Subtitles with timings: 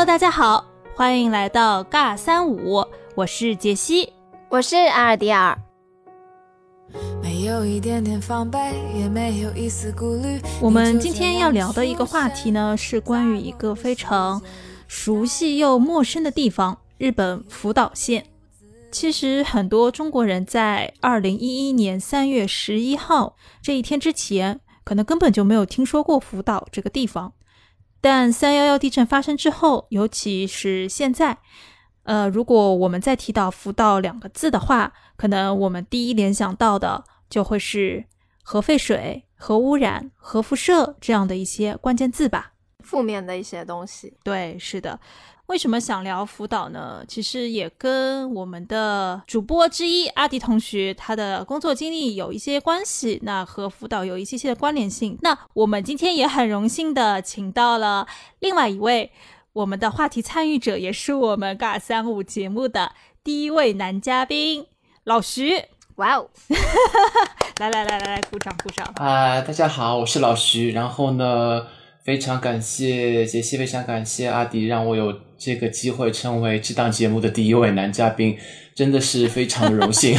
[0.00, 0.64] Hello，大家好，
[0.94, 2.82] 欢迎来到尬三五，
[3.14, 4.10] 我是杰西，
[4.48, 5.54] 我是阿尔迪尔。
[7.22, 8.58] 没有一点点防备，
[8.96, 10.40] 也没有一丝顾虑。
[10.62, 14.40] 我们今天要聊的一个话题呢，是关于一个非常
[14.88, 18.24] 熟悉又陌生的地方——日本福岛县。
[18.90, 27.34] 其实很多中国人在二零一一年三月十一号这一天之前，可能根本就没有听说过福岛这个地方。
[28.00, 31.38] 但三幺幺地震发生之后，尤其是现在，
[32.04, 38.06] 呃，如果我们再提到福岛两个字的话，可能我们第一联想到的就会是
[38.42, 44.16] 核废水、核污染、核辐射这样的一些关键字吧，负面的一些东西。
[44.24, 44.98] 对，是的。
[45.50, 47.02] 为什么想聊辅导呢？
[47.08, 55.18] 其实也跟我们的主播之一阿迪同学他的工作经历有一些关系，那和辅导有一些些的关联性。
[55.22, 58.06] 那我们今天也很荣幸的请到了
[58.38, 59.10] 另外一位
[59.52, 62.92] 我们的话题参与者，也是我们尬三五节目的
[63.24, 64.64] 第一位男嘉宾
[65.02, 65.64] 老徐。
[65.96, 66.28] 哇哦！
[67.58, 68.86] 来来来来来，鼓掌鼓掌！
[68.94, 70.70] 啊，大家好，我是老徐。
[70.70, 71.66] 然后呢？
[72.10, 78.36] 非常感谢杰西，非常感谢阿迪，让我有这个机会成为这档节目的第一位男嘉宾，
[78.74, 80.18] 真的是非常荣幸。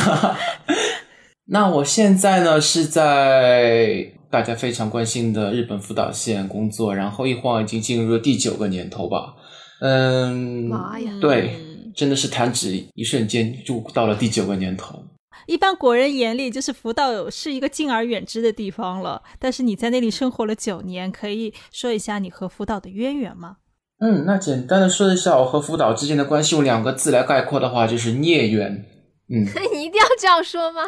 [1.52, 9.34] 那我现在呢是在大家非常关心的日本福岛县工作，然后一晃已经进入了第九个年头吧。
[9.82, 11.58] 嗯，妈呀，对，
[11.94, 15.04] 真的是弹指一瞬间就到了第九个年头。
[15.48, 19.22] 一般国人眼里，就是福岛是一个敬而远之的地方了。
[19.40, 23.58] 但是你在那里生活了九年，可以说一下你和福岛的渊源吗？
[24.00, 28.86] 嗯，那简单的说一下我和福岛之间的关系，用两个字来概括的话，就是孽缘。
[29.30, 30.82] 嗯， 你一定要这样说吗？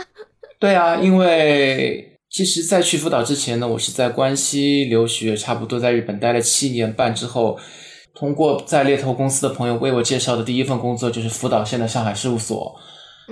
[0.60, 7.60] 对啊，因为其实，在去福岛之前呢，我是在关西留学，差不多在日本待了七年半之后，
[8.16, 12.76] 通过在猎头公司的朋友为我介绍的第一份工作，就是福岛县的上海事务所。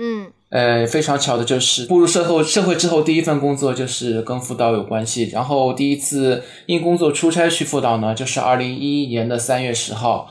[0.02, 0.32] 嗯。
[0.50, 5.30] 呃，非常巧的就是步入社会社会之后，第一份工作就是跟辅导有关系。
[5.32, 10.26] 然后第一次因工作出差去辅导呢，就是二零一一年的三月十号，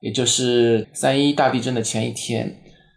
[0.00, 2.54] 也就是三一大地震的前一天。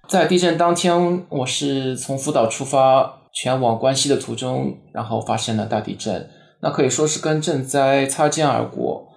[0.10, 6.30] 在地震当天，我是从福岛出发前往关西的途中，然后发生了大地震，
[6.62, 9.08] 那可以说是跟震灾擦肩而过。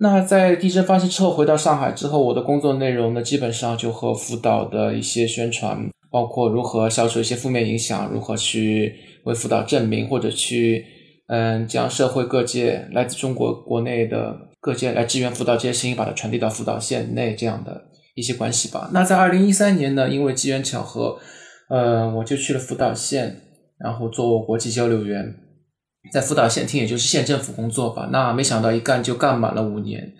[0.00, 5.88] 那在地震发生之后回到上海之后，我的工作内容呢，基本上就和辅导的一些宣传。
[6.10, 8.94] 包括如何消除一些负面影响，如何去
[9.24, 10.84] 为辅导证明，或者去
[11.28, 17.80] 嗯将社会各界来自中国国内的各界来支援辅导这些声音，把它传递到辅导县内这样的
[18.14, 18.90] 一些关系吧。
[18.92, 21.18] 那在二零一三年呢，因为机缘巧合，
[21.68, 23.36] 呃，我就去了辅导县，
[23.78, 25.34] 然后做国际交流员，
[26.12, 28.08] 在辅导县厅，也就是县政府工作吧。
[28.10, 30.12] 那没想到一干就干满了五年。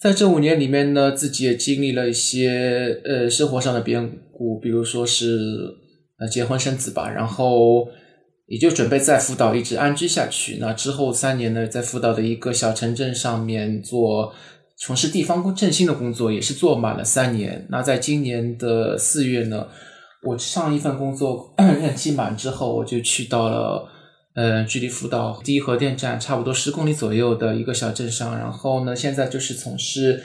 [0.00, 5.36] 在这五年里面呢，自己也经历了一些呃生活上的变故，比如说是
[6.18, 7.86] 呃结婚生子吧，然后
[8.46, 10.56] 也就准备在福岛一直安居下去。
[10.58, 14.32] 那之后三年呢，在福岛的一个小城镇上面做
[14.78, 17.66] 从事地方振兴的工作，也是做满了三年。
[17.68, 19.68] 那在今年的四月呢，
[20.22, 23.86] 我上一份工作 任期满之后，我就去到了。
[24.34, 30.22] 呃，距离福岛第一核电站差不多十公里左右的一个小镇上，然后呢，现在就是从事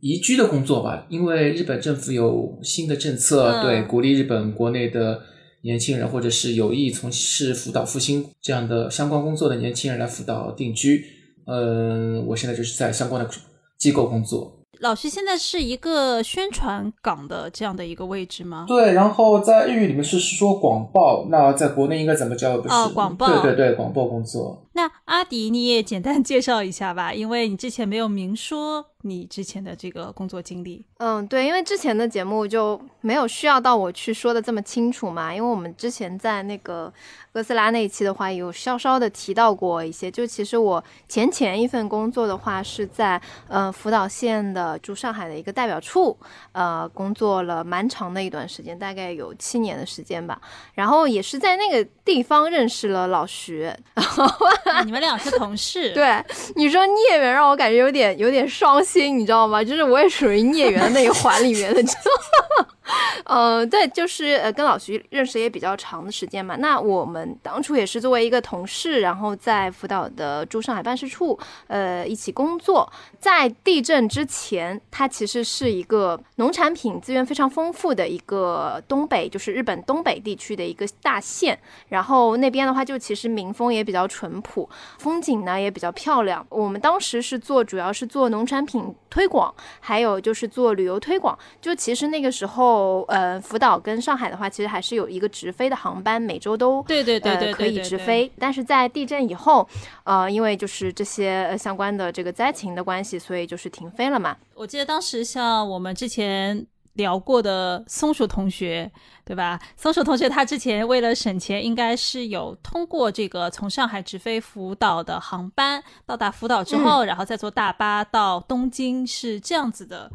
[0.00, 1.06] 移居的工作吧。
[1.08, 5.22] 因为日本政府有新的政策，对鼓励日本国内的
[5.62, 11.04] 年轻人或者是有意从事福岛复兴这样的相关工作的年轻人来福岛定居。
[11.46, 13.28] 嗯，我现在就是在相关的
[13.76, 14.57] 机构工作。
[14.80, 18.64] 老师现在是一个宣传岗的这样的一个位置吗？
[18.68, 22.58] 对，然后在日语里面是说广报，那在国内应该怎么叫？
[22.58, 24.64] 不是广报，对对对，广播工作。
[24.78, 30.84] 那阿迪你也简单 介绍一下吧，因为你之前没有明说你之前的这个工作经历。
[30.98, 36.92] 嗯，对，因为之前的节目就没有需要到我去说的这么清楚嘛，因为我们之前在那个。
[37.30, 40.10] 哥斯拉那一期的话，有稍稍的提到过一些。
[40.10, 46.16] 就其实我前前一份工作的话，是在呃福岛县的驻上海的一个代表处，
[46.50, 50.40] 呃工作了蛮长的一段时间，大概有七年的时间吧。
[50.74, 53.70] 然后也是在那个地方认识了老徐，
[54.84, 55.90] 你们俩是同事。
[55.94, 56.22] 对，
[56.56, 59.62] 你说孽缘让我感觉有点有点伤心，你知道吗？
[59.64, 61.80] 就是我也属于孽缘的那一环里面的。
[61.80, 62.68] 你知道吗
[63.24, 66.56] 呃，对，就是呃，跟老徐认识也比较长的时间嘛。
[66.56, 72.90] 那我们当初也是作为一个同事，然后在福岛的驻上海办事处，呃，一起工作。
[73.18, 81.58] 在地震之前，它其实是一个农产品资源非常丰富的一个东北，就是日本东北地区的一个大县。
[81.88, 84.68] 然后那边的话，就其实民风也比较淳朴，
[84.98, 86.46] 风景呢也比较漂亮。
[86.48, 91.36] 我们当时是做，主要是做农产品推广，还有就是做旅游推广。
[91.60, 92.77] 就其实那个时候，
[93.08, 98.30] 呃，福岛跟上海的话，其实还是有一个直飞的航班，每周都对对对对可以直飞。
[98.38, 99.68] 但是在地震以后，
[100.04, 104.36] 呃，因为就是这些相关的这个灾情的关系，所以就是停飞了嘛。
[104.54, 108.90] 我记得当时像我们之前聊过的松鼠同学，
[109.24, 109.60] 对吧？
[109.76, 120.10] 松鼠同学他之前为了省钱，应该是有通过这个从上海直飞福岛的航班，到达福岛之后，然后再坐大巴到东京，是这样子的。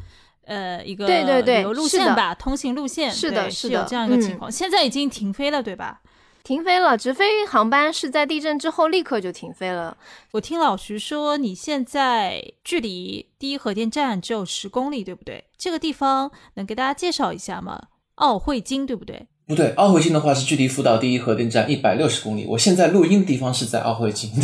[0.46, 4.52] 呃，一个对对对旅游路线吧，通行路线是的，是有这样一个情况。
[4.52, 6.02] 现在已经停飞了，对吧？
[6.44, 9.96] 停飞了，直飞航班是在地震之后立刻就停飞了。
[10.32, 15.46] 我听老徐说，你现在距离第一核电站只有十公里，对不对？
[15.58, 17.84] 这个地方能给大家介绍一下吗？
[18.16, 19.26] 奥会津，对不对？
[19.48, 22.46] 不对，奥会津的话是距离福岛第一核电站一百六十公里。
[22.50, 24.30] 我现在录音的地方是在奥会津。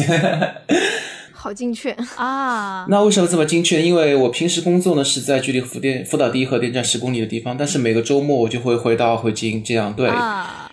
[1.42, 2.86] 好精确啊！
[2.92, 3.82] 那为什么这么精确？
[3.82, 10.10] 因为我平时工作呢是在距离福电福岛第一核电站十公里的地方，但是每个周末我就会回到回京，这样对，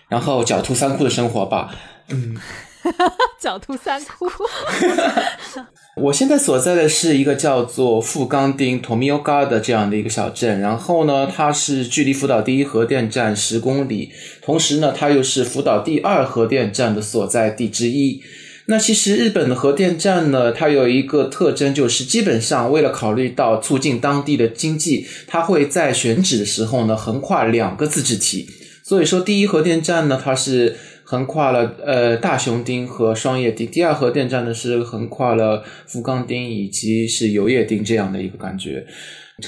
[0.09, 1.73] 然后狡兔三窟的生活吧。
[2.09, 2.37] 嗯，
[3.41, 4.27] 狡兔三窟。
[6.03, 14.11] 我现在所在的是一个叫做富冈町 Tomioka 的这样的一个小镇，然后呢，它是距离福岛第一核电站十公里，
[14.43, 18.21] 同时呢，它又是福岛第二核电站的所在地之一。
[18.69, 28.49] 那其实日本的核电站呢，它有一个特征，就是基本上为了考虑到促进当地的经济，它会在选址的时候呢横跨两个自治体。
[28.83, 38.85] 所以说，第一核电站呢，它是横跨了呃大熊町和双叶町；第二核电站呢是横跨了福冈町以及是油叶町这样的一个感觉。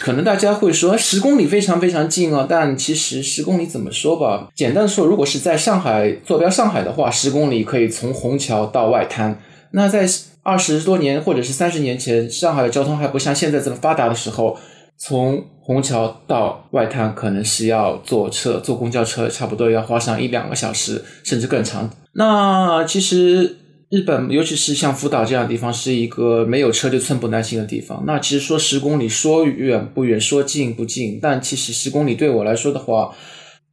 [0.01, 4.49] 可能大家会说十公里非常非常近哦，但其实十公里怎么说吧？
[4.55, 9.41] 简单说，如果是在上海坐标上海的话，十公里可以从虹桥到外滩。
[9.71, 10.07] 那在
[10.43, 14.59] 二十多年或者是三十年前，上海的交通还不像现在这么发达的时候，
[14.99, 21.89] 从虹桥到外滩可能是要坐车、坐公交车，差不多要花上一两个小时，甚至更长。
[22.13, 23.57] 那其实。
[23.91, 28.05] 日本，尤其是像福岛这样的地方，是一个没有车就寸步难行的地方。
[28.07, 33.15] 那其实说十公里，说远不远，说近不近，但其实十公里对我来说的话，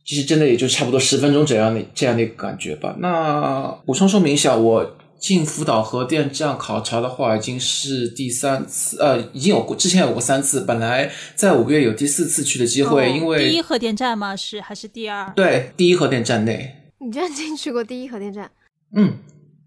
[0.05, 2.95] 其实真的也就差不多十分钟这样的这样的一个感觉吧。
[2.99, 14.33] 那补充说明一下，我进福岛核电站考察的话，已经是第三次，呃，已经有过之前有过三次，本来在五月有第四次去的机会，因为第一核电站吗？
[14.33, 15.33] 是还是第二？
[15.35, 16.73] 对，第一核电站内。
[16.99, 18.49] 你居然进去过第一核电站？
[18.95, 19.15] 嗯。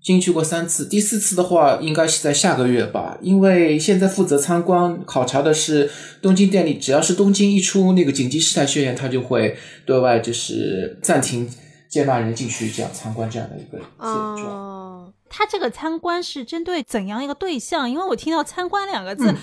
[0.03, 3.19] 进去过三次，第四次的话应该是在下个月吧。
[3.21, 5.91] 因为现在负责参观考察的是
[6.23, 11.49] 东京电力，只要是东京一出那个紧急事态宣言，他就会对外就是暂停
[11.89, 14.47] 接纳人进去这样参观这样的一个现状。
[14.47, 17.91] 哦，他这个参观是针对怎样一个对象？
[17.91, 19.35] 因为我听到“参观”两个字。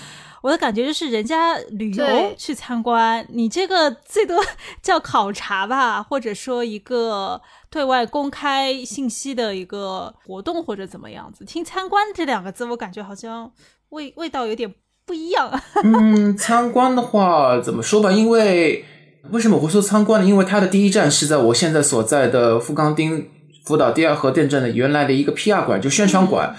[0.42, 4.40] 我的感觉就是人家旅游去参观，你这个最多
[4.82, 7.40] 叫考察吧，或者说一个
[7.70, 11.44] 对外公开信息的一个活动或者怎么样子。
[11.44, 13.50] 听“参观”这两个字，我感觉好像
[13.88, 14.72] 味味道有点
[15.04, 15.50] 不一样。
[15.82, 18.12] 嗯，参观的话怎么说吧？
[18.12, 18.84] 因为
[19.30, 20.28] 为什么我会说参观呢？
[20.28, 23.28] 因为它的第一站是在我现在所在的富冈町
[23.64, 26.54] 福岛第二核电站的原来的一个 PR 馆，就宣传馆。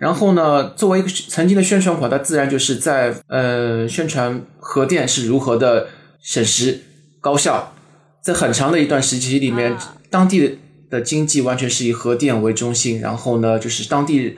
[0.00, 5.88] 然后呢，作为一个曾经的宣传款，它自然就是在呃宣传核电是如何的
[6.22, 6.80] 省时
[7.20, 7.74] 高效。
[8.22, 9.76] 在很长的一段时期里面，
[10.08, 13.00] 当地的经济完全是以核电为中心。
[13.00, 14.36] 然后呢，就是当地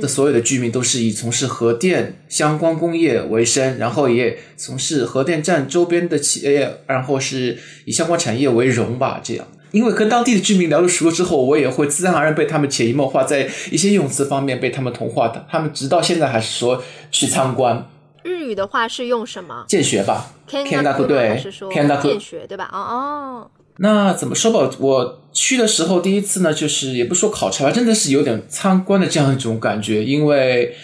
[0.00, 9.46] 的所有的居民都是以从事核电相关工业为生，然后也从事核电站周边的企业，然后是以相关产业为荣吧，这样。
[9.76, 15.44] 因为跟当地的居民聊得熟了之后，我也会自然而然被他们潜移默化，在一些用词方面被他们同化的。
[15.50, 17.86] 他们直到现在还是说去参观。
[18.22, 19.66] 日语的话是用什么？
[19.68, 20.32] 见学吧。
[20.46, 22.70] 见大对，还是说见学对吧？
[22.72, 23.50] 哦哦。
[23.76, 24.70] 那怎么说吧？
[24.78, 30.74] 我去的时候第一次呢，就是也不说考察吧，真的是有点参观的这样一种感觉，因为。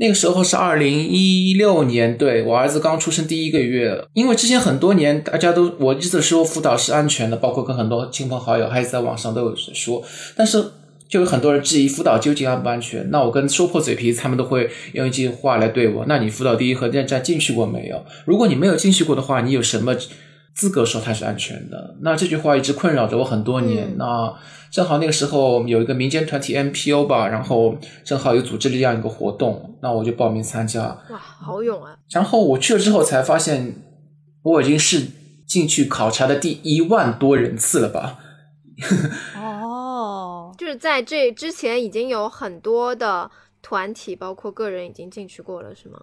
[0.00, 4.00] 那个时候是二零一六年，对我儿子刚出生第一个月。
[4.12, 10.00] 因为之前很多年，大家都我一直说辅导是安全的，包括跟很多亲朋好友，还有在网上都有说。
[10.36, 10.64] 但是
[11.08, 13.10] 就有很多人质疑辅导究竟安不安全。
[13.10, 18.04] 那我跟说破嘴皮，他们都会用一句话来对我：那你辅导第一核电站进去过没有？
[18.24, 19.96] 如果你没有进去过的话，你有什么
[20.54, 21.96] 资格说它是安全的。
[22.02, 23.96] 那这句话一直困扰着我很多年。
[23.96, 24.32] 那
[24.70, 30.82] 正好那个时候有一个民间团体 MPO 吧，然后正好有组织了这样一个活动，那我就报名参加。
[31.10, 31.96] 哇，好勇啊！
[32.10, 33.74] 然后我去了之后才发现，
[34.42, 35.06] 我已经是
[35.46, 38.18] 进去考察的第一万多人次了吧？
[39.36, 43.30] 哦， 就是在这之前已经有很多的
[43.62, 45.98] 团体，包括个人已经进去过了，是吗？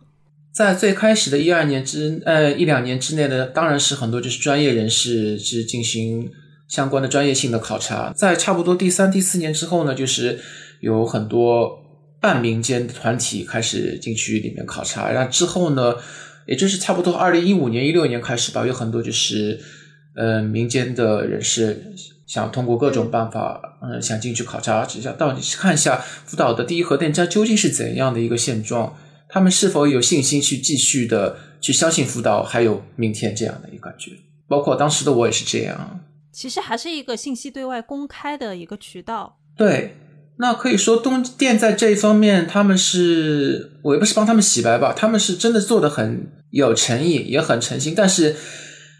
[0.52, 6.32] 在最开始的一二年之呃一两年之内的，当然是很多就是专业人士是进行
[6.68, 8.12] 相关的专业性的考察。
[8.16, 10.40] 在差不多第三、第四年之后呢，就是
[10.80, 11.80] 有很多
[12.20, 15.12] 半民间团体开始进去里面考察。
[15.12, 15.96] 然后之后呢，
[16.46, 19.60] 也就是差不多二零一五年、一六年开始吧，有很多就是
[20.16, 21.94] 嗯民间的人士
[22.26, 28.98] 想通过各种办法，嗯想进去考察，只想到底是看一下福岛的第一核电站究竟是怎样的一个现状。
[29.28, 34.12] 他们是否有信心去继续的去相信辅导还有明天这样的一个感觉？
[34.48, 36.00] 包括当时的我也是这样。
[36.36, 39.38] 其实还是一个信息对外公开的一个渠道。
[39.56, 39.96] 对，
[40.38, 48.36] 那可以说东电在这一方面，他们是我也不是帮他们洗白吧，他们是真的做的很有诚意，也很诚心，但是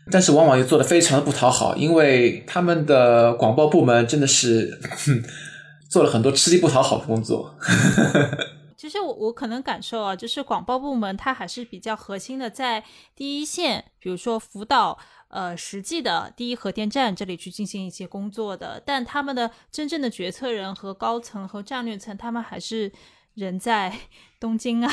[0.10, 4.80] 但是往往又做的非常的不讨好，因为他们的广播部门真的是
[5.92, 7.54] 做了很多吃力不讨好的工作。
[8.78, 12.84] 其实我我可能感受啊，就是广播部门它还是比较核心的，在
[13.16, 14.98] 第一线，比如说辅导
[15.36, 22.92] 呃实际的第一核电站这里去进行一些工作的，但他们的真正的决策人和高层和战略层，他们还是
[23.34, 23.94] 人在
[24.40, 24.92] 东京啊。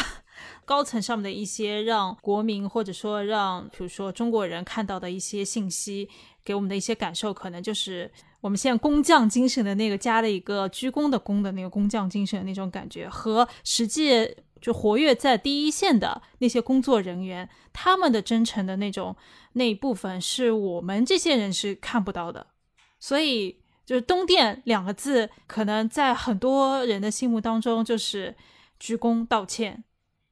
[0.64, 6.08] 高层上面的一些让国民或者说让比如说中国人看到的一些信息，
[6.44, 8.10] 给我们的一些感受，可能就是。
[8.42, 19.14] 我们现在工匠精神的那个加了一个鞠躬的躬的那个工匠精神的那种感觉，和实际就活跃在第一线的那些工作人员，他们的真诚的那种
[19.54, 22.46] 那一部分，是我们这些人是看不到的。
[22.98, 28.34] 所以，就是东电两个字，可能在很多人的心目当中就是
[28.78, 29.84] 鞠躬道歉。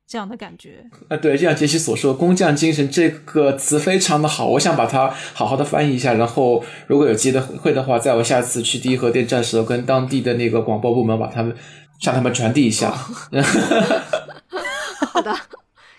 [0.07, 11.57] 这样的感觉啊，对，就像杰西所说，“工匠精神”这个词非常的好，我想把它好好的翻译一下，然后如果有机会的话，在我下次去第一核电站时候，跟当地的那个广播部门把他们
[12.01, 12.91] 向他们传递一下。
[15.13, 15.31] 好的，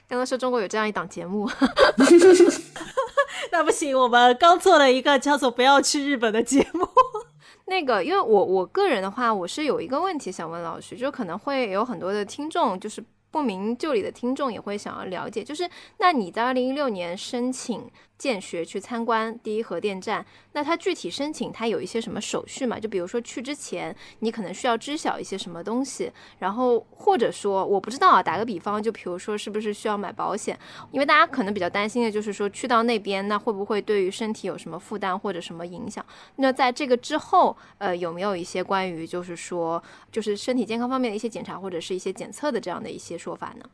[0.10, 1.50] 刚刚说中国有这样一档节目，
[3.51, 6.88] 那不行，我们刚做了一个叫做“不要去日本”的节目。
[7.65, 13.03] 那个，因为我我个人的话，我是有一个问题想问老师，就可能会有很多的听众，就是。
[13.31, 15.65] 不明就里的听众也会想要了解，就是
[16.00, 17.89] 那你在二零一六年申请。
[18.22, 22.80] 建学去参观第一核电站，那他具体申请他有一些什么手续嘛？
[22.80, 30.56] 就比如说去之前，你可能需要知晓一些什么东西，然后或者说我不知道啊，打个比方，就比如说是不是需要买保险？
[30.92, 36.06] 因为大家可能比较担心的就是说去到那边，那会不会对于身体有什么负担或者什么影响？
[36.36, 43.66] 那在这个之后，呃，有没有一些关于就是说就是身体健康方面的一些检查或者是一些检测的这样的一些说法呢？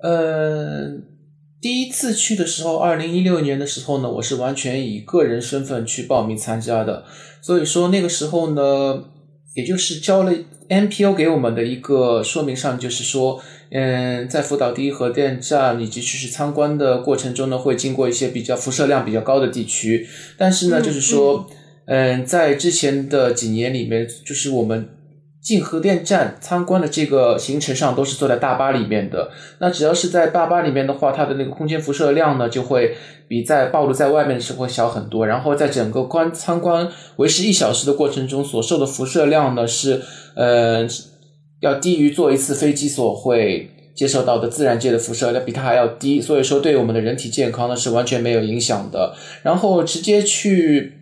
[0.00, 1.15] 呃。
[1.66, 7.04] 第一次去的时候，二零一六年的时候呢，我是完全以个人身份去报名参加的，
[7.42, 9.02] 所以说那个时候呢，
[9.56, 10.32] 也就是交了
[10.68, 20.06] MPO 给我们的一个说明上，就是说，嗯，在福岛第一核电站以及去参观的过程中呢，会经过一些比较辐射量比较高的地区，
[20.38, 21.50] 但是呢，就是说，
[21.86, 24.88] 嗯，在之前的几年里面，就是我们。
[25.46, 29.30] 进核电站参观的这个行程上都是坐在大巴里面的。
[29.60, 32.96] 那只要是在大巴里面的话，它的那个空间辐射量呢，就会
[33.28, 35.24] 比在暴露在外面的时候会小很多。
[35.24, 36.88] 然后在整个观参观
[37.18, 40.02] 维持一小时的过程中，所受的辐射量呢是，
[40.34, 40.84] 呃，
[41.60, 46.20] 要低于坐一次飞机所会接受到的自然界的辐射量，比它还要低。
[46.20, 49.14] 所以说，对我们的人体健康呢是完全没有影响的。
[49.44, 50.94] 然后直接去。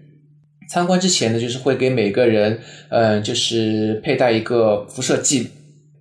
[0.69, 2.59] 参观之前呢，就是会给每个人，
[2.91, 5.51] 嗯，就是佩戴一个辐射剂。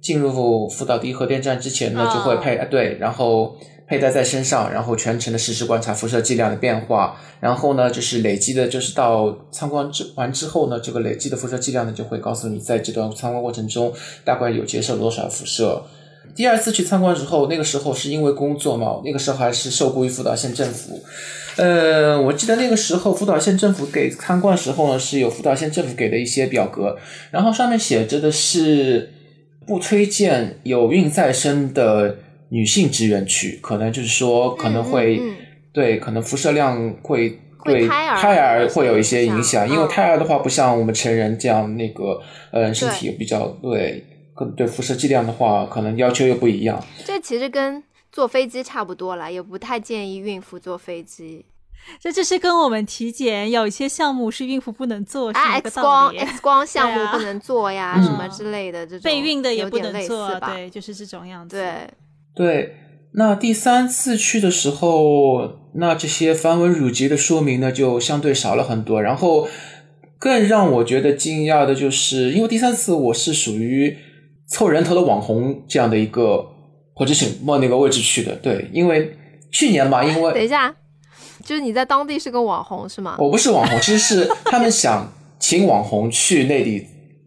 [0.02, 3.56] 进入福岛第一核电站之前呢，就会佩对，然后
[3.88, 7.18] 佩戴在身上，然后全程的实时观察辐射剂量的变化。
[7.40, 13.94] 然后呢，就是累积的，就是到参观之完之后呢，这个累积的辐射剂量呢，就会告诉你，在这段参观过程中
[14.26, 15.82] 大概有接受多少辐射。
[16.36, 21.02] 第二次去参观之后，那个时候是因为工作嘛，那个时候还是受雇于福岛县政府。
[21.56, 26.98] 呃，我记得那个时候福岛县政府给参观的时候呢，是有福岛县政府给的一些表格，
[27.30, 29.12] 然后上面写着的是
[29.68, 32.18] 不推荐有孕在身的
[32.50, 35.22] 女性职员去，可能就是说可能会
[35.72, 42.20] 对，可能辐射量会对胎儿会有一些影响，因为胎儿的话不像我们成人这样那个
[42.52, 44.04] 呃身体比较对，
[44.56, 46.84] 对辐射剂量的话可能要求又不一样。
[47.06, 47.84] 这其实跟。
[48.16, 51.44] 坐飞机差不多了，也不太建议孕妇坐飞机。
[52.00, 56.20] 这就是跟我们体检有一些项目是孕妇不能做，是一个 X 光道理。
[56.20, 60.54] X 光项目不能做呀，嗯什么之类的这种备孕的也不有点类能做似，吧？
[60.54, 61.58] 对，就是这种样子。
[61.58, 61.90] 对，
[62.36, 62.76] 对，
[63.14, 69.02] 那第三次去的时候，那这些繁文缛节的说明呢，就相对少了很多。
[69.02, 69.48] 然后
[70.20, 73.98] 更让我觉得惊讶的就是，因为第三次我是属于
[74.54, 76.46] 凑人头的网红这样的一个
[76.96, 78.36] position 莫那个位置去的。
[78.36, 79.12] 对，因为
[79.52, 80.72] 去年嘛，因为 等一下，
[81.44, 83.16] 就是你在当地是个网红是吗？
[83.18, 86.86] 我不是网红，其实是他们想请网红去内地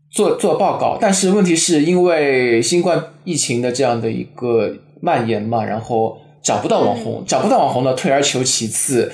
[0.09, 9.13] 做 做报告，但是问题是因为新冠疫情的这样的一个蔓延嘛，然后找不到网红，找不到网红呢，退而求其次，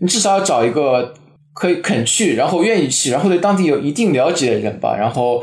[0.00, 1.14] 你至少要找一个
[1.54, 5.42] 可以肯去，然后愿意去，然后对当地有一定了解的人吧，然后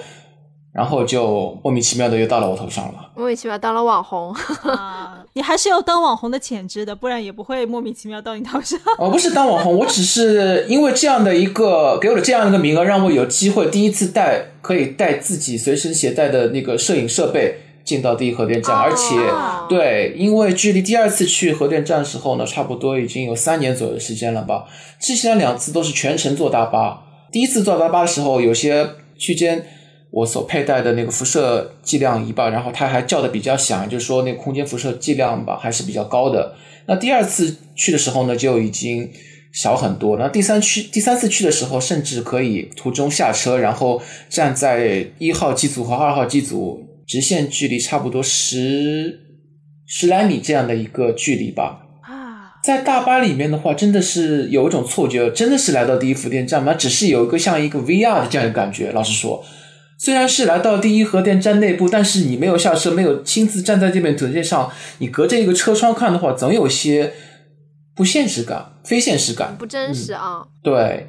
[0.74, 3.12] 然后就莫名其妙的又到了我头上了。
[3.16, 8.80] 莫名其妙当了网红，啊， 你还是有当网红的潜质的，不然也不会莫名其妙到你头上。
[8.98, 19.16] 我不是当网红，我只是因为这样的一个给我的这样一个名额，让我有机会第一次带可以带自己随身携带的那个摄影设备进到第一核电站，哦而且
[19.68, 24.64] 对，因为距离第二次去核电站的时候呢，差不多已经有三年左右的时间了吧。
[25.00, 29.66] 之前两次都是全程坐大巴，第一次坐大巴的时候，有些区间。
[30.12, 36.54] 我所佩戴的那个辐射剂量仪吧，然后它还叫的比较响，就是说那个空间辐射剂量吧还是比较高的。
[36.88, 39.10] 那第二次去的时候呢，就已经
[39.54, 40.18] 小很多。
[40.18, 49.20] 那第三去第三次去的时候，甚至可以途中下车，然后站在一号机组和二号机组直线距离差不多十
[49.86, 51.84] 十来米这样的一个距离吧。
[52.02, 56.74] 啊，在大巴里面的话，真的是有一种错觉，真的是来到第一核电站吗？
[56.74, 58.92] 只是有一个像一个 VR 的这样一个感觉。
[58.92, 59.44] 老实说，
[60.04, 67.14] 虽然是来到第一核电站内部，但是你没有下车，没有亲自站在这边土地上，你隔着一个车窗看的话，总有些
[67.96, 69.56] 不现实感、非现实感。
[69.60, 70.44] 不真实啊。
[70.64, 71.06] 对，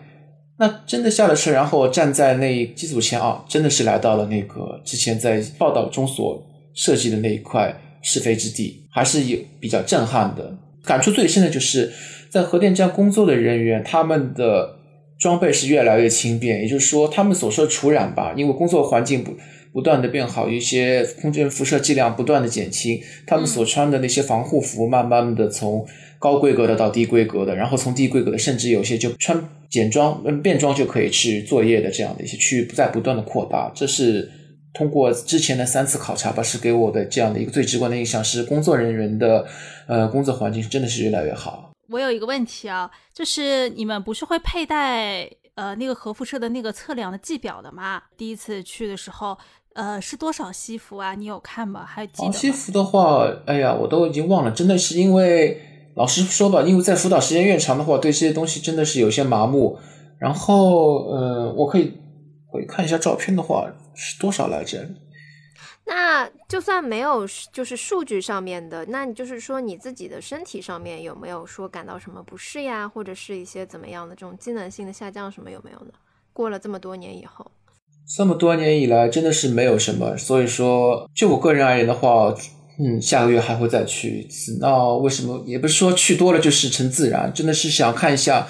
[0.59, 10.55] 那真的下了车，然后站在那机组前啊，真的是来到了那个之前在报道中所设计的那一块是非之地，还是有比较震撼的。
[10.85, 11.91] 感触最深的就是
[12.29, 14.81] 在核电站工作的人员，他们的
[15.23, 19.37] 装备是越来越轻便，也就是说，他们所说的除染吧，因为工作环境不
[19.73, 25.87] 不断的变好，一些空间辐射剂量不断的减轻，他们所穿的那些防护服，慢慢的从
[26.19, 33.71] 高规格的到低规格的，然后从低规格的，甚至有些就穿简装、嗯便装就可以去作业的这样的一些区域，在不断的扩大。
[33.73, 34.29] 这是
[34.75, 39.47] 通过之前的三次考察吧，是给我的这样的一个最直观的印象是，工作人员的
[39.87, 41.72] 呃工作环境真的是越来越好。
[41.93, 48.03] 我有一个问题啊，就是你们不是会佩戴呃那个核辐射的那个测量的计表的吗？
[48.17, 49.37] 第一次去的时候，
[49.75, 51.15] 呃是多少西服啊？
[51.15, 51.85] 你有看吗？
[51.85, 52.33] 还记得吗？
[52.33, 55.61] 西服的话，哎呀，我都已经忘了，真的是因为
[55.95, 59.79] 老实说吧，因为在辅导时间越长的话，对这些东西真的是有些麻木。
[60.19, 61.93] 然后，呃，我可以
[62.47, 64.89] 回看一下照片的话是多少来着？
[65.85, 75.93] 那就算没有就是数据上面的，那你就是说你自己的身体上面有没有说感到什么不适呀，或者是一些怎么样的这种机能性的下降什么有没有呢？
[76.33, 77.51] 过了这么多年以后，
[78.17, 80.17] 这么多年以来，真的是没有什么。
[80.17, 82.35] 所以说，就我个人而言的话，
[82.79, 84.57] 嗯，下个月还会再去一次。
[84.61, 88.47] 那为什么也不是说去多了就是成自然，真的是想看一下，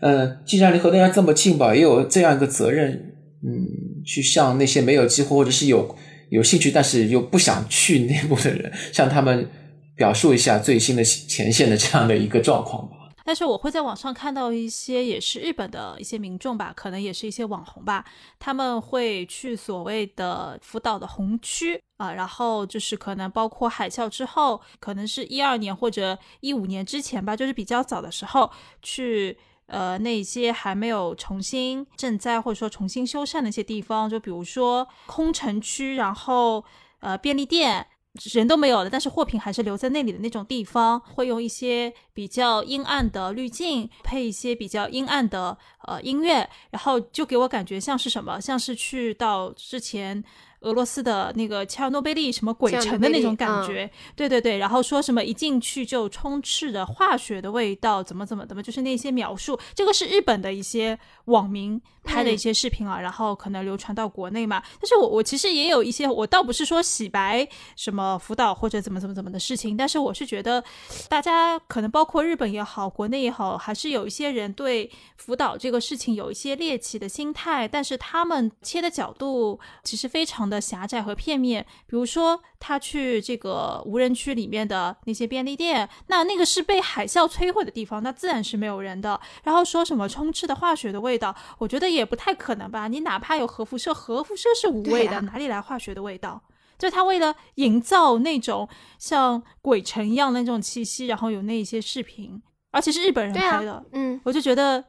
[0.00, 5.96] 嗯，既然离核电站这么近吧，也有这样一个责任，嗯，去向那些没有机会或者是有
[6.28, 9.48] 有兴趣但是又不想去内部的人，向他们
[9.94, 12.96] 表述一下最新的前线的这样的一个状况吧。
[13.24, 18.04] 但是我会在网上看到一些也是日本的一些民众吧，可能也是一些网红吧，
[18.38, 28.50] 他们会去所谓的福岛的红区啊，然后就是可能包括海啸之后，可能是一二年或者一五年之前吧，就是比较早的时候
[28.82, 29.36] 去。
[29.66, 36.64] 呃，那些还没有重新赈灾或者说重新修缮的一些地方，就比如说空城区，然后
[37.00, 37.86] 呃便利店，
[38.32, 50.22] 人都没有了，但是货品还是留在那里的那种地方，会用一些比较阴暗的滤镜，配一些比较阴暗的呃音乐，然后就给我感觉像是什么，像是去到之前
[50.66, 64.62] 俄罗斯的那个切尔诺贝利什么鬼城的那种感觉，对对对，然后说什么一进去就充斥着化学的味道，怎么怎么怎么，就是那些描述，这个是日本的一些网民拍的一些视频啊，然后可能流传到国内嘛。
[64.80, 70.64] 但是我我其实也有一些，我倒不是说洗白什么辅导或者怎么怎么怎么的事情，但是我是觉得
[71.08, 80.56] 大家可能包括日本也好，国内也好，还是有一些人对辅导这个事情有一些猎奇的心态，但是他们切的角度其实非常的。
[80.56, 81.66] 的狭窄和片面。
[81.86, 89.20] 比如说，他去这个无人区里面的那些便利店，那那个是被海啸摧毁的地方，那自然是没有人的。
[89.44, 92.86] 然后说什么充斥的化学的味道，我觉得也不太可能吧。
[92.86, 96.42] 你哪怕有核辐射，核辐射是无味的，哪里来化学的味道？
[96.78, 104.84] 就他为了营造那种像鬼城一样的那种气息，然后有那一些视频，而且是日本人拍的，嗯，我就觉得，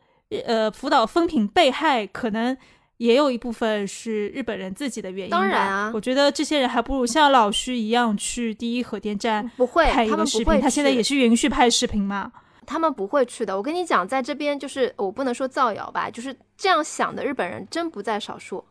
[0.45, 2.55] 呃，福岛风评被害可能
[2.97, 5.31] 也有一部分是日本人自己的原因。
[5.31, 12.29] 当然啊，我觉得这些人还不如像老徐一样去第一核电站不会拍一个视频，他现在也是允许拍视频嘛。
[12.67, 13.57] 他们不会去的。
[13.57, 18.63] 我跟你讲，在这边就是我不能说造谣吧，就是这样想的日本人真不在少数。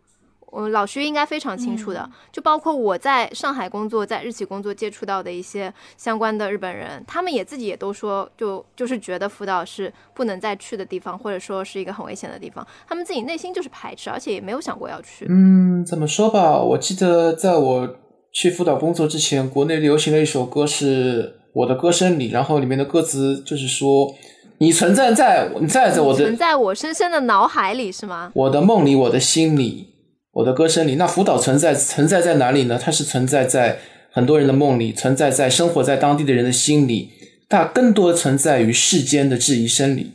[0.52, 15.26] 我老徐应该非常清楚的，就包括我在上海工作，在日企工作接触到的一些相关的日本人，他们也自己也都说，就就是觉得福岛是不能再去的地方，或者说是一个很危险的地方，他们自己内心就是排斥，而且也没有想过要去。
[15.28, 17.96] 嗯，怎么说吧，我记得在我
[18.32, 24.14] 去福岛工作之前，国内流行了一首歌是我的歌声里，然后里面的歌词就是说，
[24.58, 28.30] 你存在在，你在在我的存在我深深的脑海里，是吗？
[28.34, 29.86] 我的梦里，我的心里。
[30.32, 32.78] 我的歌声里，那福岛存在存在在哪里呢？
[32.78, 33.78] 它是存在在
[34.12, 37.08] 很多人的梦里，存在在生活在当地的人的心里，
[37.48, 40.12] 它更多存在于世间的质疑声里。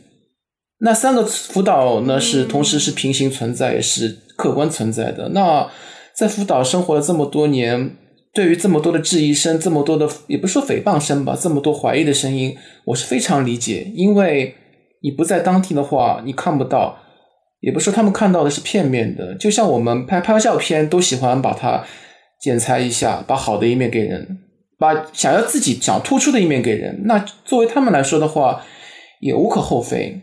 [0.78, 5.30] 那三个福岛呢，是同时是平行存在，也是客观存在的。
[5.30, 5.68] 那
[6.14, 7.96] 在福岛生活了这么多年，
[8.34, 14.54] 对于这么多的质疑声，这么多的也不说诽谤声吧，这么多怀疑的声音，我是非常理解，因为
[15.02, 16.98] 你不在当地的话，你看不到。
[17.60, 21.84] 也不是他们看到的是片面的，就像我们拍拍照片都喜欢把它
[22.40, 24.38] 剪裁一下，把好的一面给人，
[24.80, 27.02] 把想要自己想突出的一面给人。
[27.04, 28.64] 那作为他们来说的话，
[29.20, 30.20] 也无可厚非。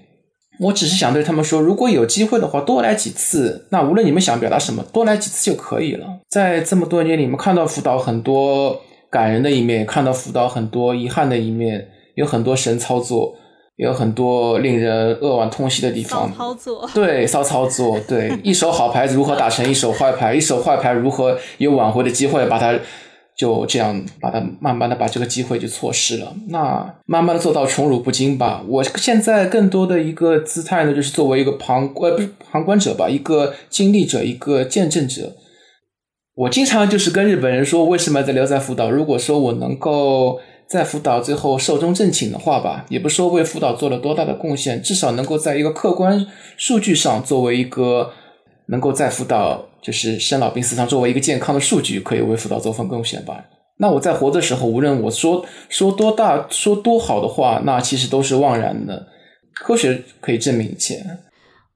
[0.60, 3.66] 我只是想对他们说，如果有机会的话，多来几次。
[3.70, 6.06] 那无论你们想表达什么，多来几次就可以了。
[6.30, 13.36] 在这么多年里面，看到辅导很多感人的一面，看到辅导很多遗憾的一面，有很多神操作。
[13.78, 16.30] 有很多令人扼腕痛惜的地方。
[16.30, 20.36] 骚操作，对，骚操作，对， 一手好牌如何打成一手坏牌？
[20.36, 22.46] 一手坏牌如何有挽回的机会？
[22.48, 22.78] 把它
[23.40, 26.36] 就这样，把它慢慢的把这个机会就错失了。
[26.50, 28.62] 那慢慢的做到宠辱不惊吧。
[28.68, 35.38] 我现在更多的一个姿态呢，就是作为一个旁呃不是旁观者吧，一个经历者，一个见证者。
[36.36, 38.92] 我经常就是跟日本人说，为什么在留在福岛？
[38.92, 40.42] 如果说我能够。
[40.70, 48.12] 在福岛最后寿终正寝的话吧，也不说为福岛做了多大的贡献，至少能够在一个客观数据上，作为一个
[48.70, 53.44] 能够在福岛就是生老病死上作为一个健康的数据，可以为福岛做份贡献吧。
[53.78, 59.08] 那我在活的时候，无论我说说多大说多好的话，那其实都是枉然的。
[59.54, 61.04] 科学可以证明一切。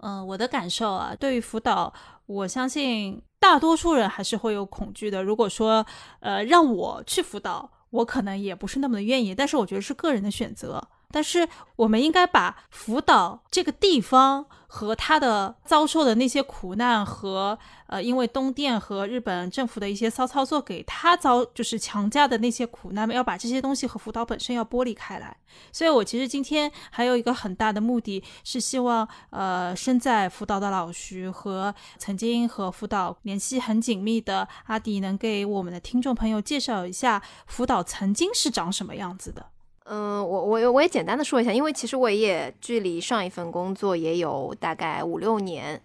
[0.01, 1.93] 嗯，我的感受啊，对于福岛，
[2.25, 5.23] 我相信大多数人还是会有恐惧的。
[5.23, 5.86] 如果说
[6.19, 7.69] 呃让我去福岛。
[7.93, 10.84] 我可能也不是那么的愿意，但是我觉得是个人的选择。
[11.12, 17.55] 但是我们应该把福岛这个地方和他的遭受的那些苦难和
[17.86, 25.38] 呃，因为东电和日本政府的一些骚操作给他遭就是强加的那些苦难，要把这些东西和福岛本身要剥离开来。
[25.71, 39.52] 所以我其实今天还有一个很大的目的是希望呃，身在福岛的老徐和曾经和福岛联系很紧密的阿迪能给我们的听众朋友介绍一下福岛曾经是长什么样子的。
[39.86, 45.82] 嗯，我我我也简单的说一下，因为其实我也距离上一份工作也有大概五六年，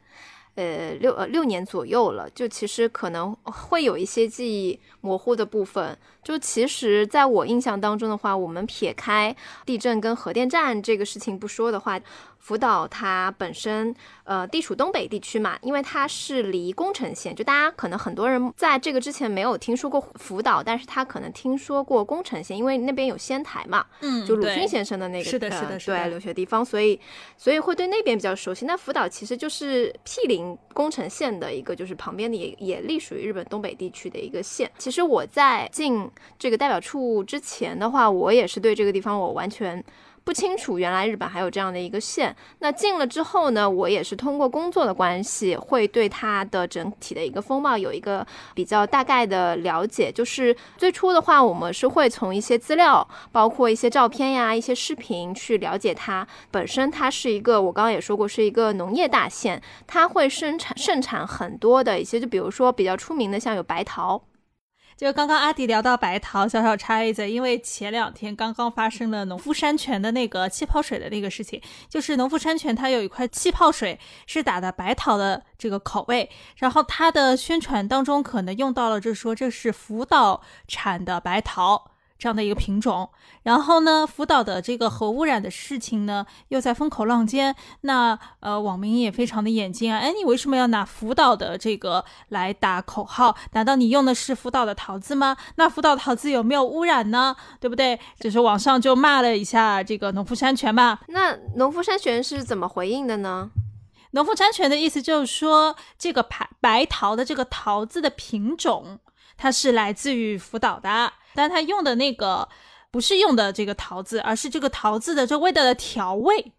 [0.55, 5.99] 呃六呃六年左右了，就其实可能会有一些记忆模糊的部分。
[6.23, 9.35] 就其实在我印象当中的话，我们撇开
[9.67, 12.01] 地震跟核电站这个事情不说的话。
[12.49, 26.99] 福岛它本身，呃，地处东北地区嘛，因为它是离宫城县，就大家可能很多人在这个之前没有听说过福岛，但是他可能听说过宫城县，因为那边有仙台嘛，嗯，就鲁迅先生的那个，是的，是的，对，留学地方，所以，
[27.37, 28.65] 所以会对那边比较熟悉。
[28.65, 34.71] 那福岛其实就是毗邻宫城县的一个，就是旁边的也也隶属于日本东北地区的一个县。
[34.79, 39.85] 其实我在进这个代表处之前的话，我也是对这个地方我完全。
[40.29, 42.37] 不清楚，原来日本还有这样的一个县。
[42.59, 50.12] 那进了之后呢，我也是通过工作的关系，会对它的整体的一个风貌有一个比较大概的了解。
[50.12, 56.91] 就是最初的话，我们是会从一些资料，包括一些照片呀、一些视频去了解它本身。
[56.91, 64.23] 它是一个，我刚刚也说过，是一个农业大县，它会生产盛产很多的一些，就比如说比较出名的，像有白桃。
[64.99, 81.93] 就刚刚阿迪聊到白桃，小小插一嘴，因为前两天刚刚发生了农夫山泉的那个气泡水的那个事情，就是农夫山泉它有一块气泡水是打的白桃的这个口味，然后它的宣传当中可能用到了，就是说这是福岛产的白桃。
[82.18, 83.09] 这样的一个品种，
[83.44, 93.37] 然后呢，福岛的这个核污染的事情呢，又在风口浪尖，那呃，网民也非常的眼睛啊，哎，你为什么要拿福岛的这个来打口号？
[93.52, 95.37] 难道你用的是福岛的桃子吗？
[95.54, 97.37] 那福岛桃子有没有污染呢？
[97.61, 98.00] 对不对？
[98.18, 100.98] 就是网上就骂了一下这个农夫山泉嘛。
[101.07, 103.50] 那农夫山泉是怎么回应的呢？
[104.12, 108.98] 农夫山泉的意思就是说，这个白白桃的这个桃子的品种，
[109.38, 111.11] 它是来自于福岛的。
[111.35, 112.46] 但它用的那个
[112.90, 116.53] 不是用的这个桃子，而是这个桃子的这味道的调味，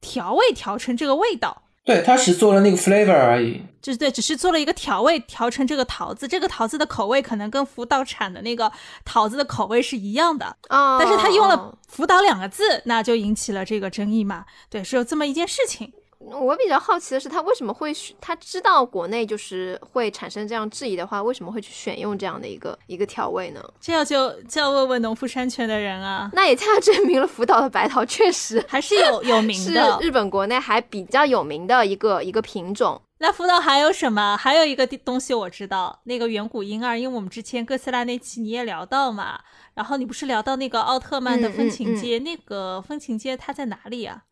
[0.00, 1.62] 调味调成这个味道。
[1.84, 6.26] 对，它只做了那个 flavor 而已，就是对，只是做了一个调味，调成这个桃子。
[6.26, 8.72] 这个桃子的口味可能跟福岛产的那个
[9.04, 14.44] 桃子的口味是一样的啊，但是他用了福岛两个字，那就引起了这个争议嘛。
[14.68, 15.92] 对，是有这么一件事情。
[16.18, 23.62] 我比较好奇的是，他为什么会他知道国内就是会产生这样质疑的话，为什么会去选用这样的一个一个调味呢？
[23.80, 26.30] 这要就就要问问农夫山泉的人啊。
[26.32, 33.00] 那也恰恰证明了福岛的白桃确实还是有有名的， 日本国内还比较有名的一个一个品种。
[33.18, 34.36] 那福岛还有什么？
[34.36, 39.40] 还有一个东西我知道，那个远古婴儿，因为我们之前哥斯拉那期你也聊到嘛，
[39.74, 44.24] 然后你不是聊到那个奥特曼的风情街，那个风情街它在哪里啊？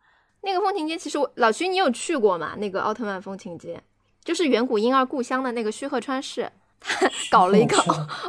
[0.45, 2.55] 那个风情街，其实我老徐，你有去过吗？
[2.59, 3.81] 那个奥特曼风情街，
[4.23, 7.77] 就是远古婴儿故乡的那个须贺川市，他 搞了一个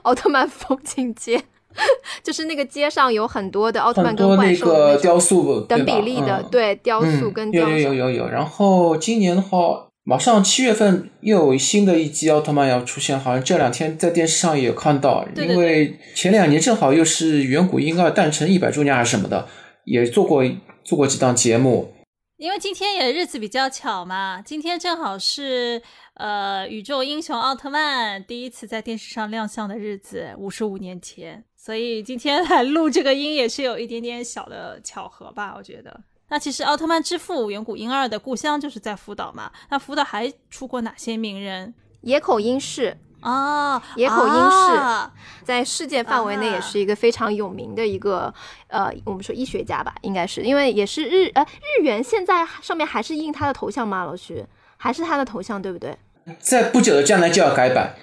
[0.04, 1.44] 奥特曼风情街，
[2.24, 8.28] 就是那个街上有很多的奥特曼跟怪兽雕塑等比例的，对雕塑跟有有有有有。
[8.30, 19.48] 然后今年的话，马上七月份又有新的一季奥特曼要出现，好像这两天在电视上也有看到，因为前两年正好又是远古婴儿诞辰一百周年还是什么的，
[19.84, 20.44] 也做过
[20.86, 21.92] 做过几档节目。
[22.38, 25.82] 因为今天也日子比较巧嘛，今天正好是
[26.16, 36.02] 呃宇宙英雄奥特曼第一次在电视上亮相的日子，五十五年前，所以今天来录这个音也是有一点点小的巧合吧，我觉得。
[36.28, 41.74] 那其实奥特曼之父远古婴二的故乡就是在福岛嘛，那福岛还出过哪些名人？
[42.02, 42.98] 野口英世。
[43.26, 45.10] 啊，野口英世
[45.44, 48.32] 在世界范围内也是一个非常有名的一个
[48.68, 54.06] 呃，我们说医学家吧，应该是因为也是日呃日元现在上面还是印他的头像吗？
[54.06, 54.46] 老徐
[54.78, 55.98] 还是他的头像对不对？
[56.40, 57.96] 在不久的将来就要改版，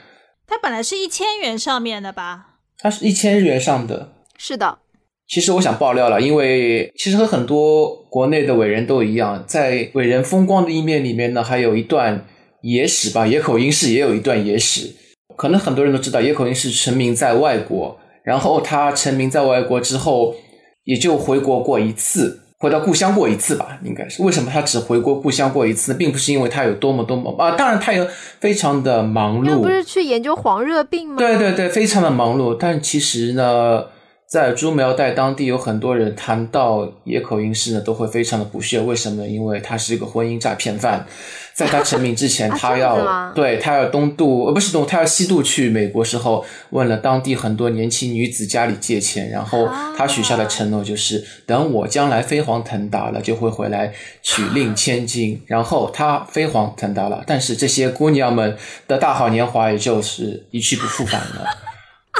[0.45, 2.57] 它本来是一千元上面的吧？
[2.79, 4.81] 它是一千日元上的，是的。
[5.29, 12.27] 其实我想爆料了，因为其实和很多国内的伟人都一样，在伟人风光的一面里面呢，还有一段
[12.63, 13.25] 野史吧。
[13.25, 14.97] 野口英世也有一段野史。
[15.37, 20.35] 可能很多人都知道，野口英是成名在外国，然后他成名在外国之后，
[20.85, 24.23] 也就回国过一次，回到故乡过一次吧，应该是。
[24.23, 25.95] 为什么他只回国故乡过一次？
[25.95, 28.07] 并不是因为他有多么多么啊，当然他有
[28.40, 31.16] 非常的忙碌，不是去研究黄热病吗？
[31.16, 32.57] 对对对，非常的忙碌。
[32.59, 33.85] 但其实呢。
[34.33, 38.81] 在朱苗代当地有很多人谈到野口英世呢，都会非常的不屑。
[38.81, 39.29] 为什么？
[39.29, 41.07] 因为他是一个婚姻诈骗犯，
[41.53, 49.68] 在他成名之前， 他要对他要东渡，呃，不是东，他要西渡去美国时候，问了当地很多年轻女子家里借钱，然后
[49.99, 53.92] 他许下的承诺就是，等我将来飞黄腾达了，就会回来
[54.23, 55.42] 娶令 千金。
[55.45, 58.57] 然后他飞黄腾达了，但是这些姑娘们
[58.88, 61.62] 的大好年华也就是一去不复返了。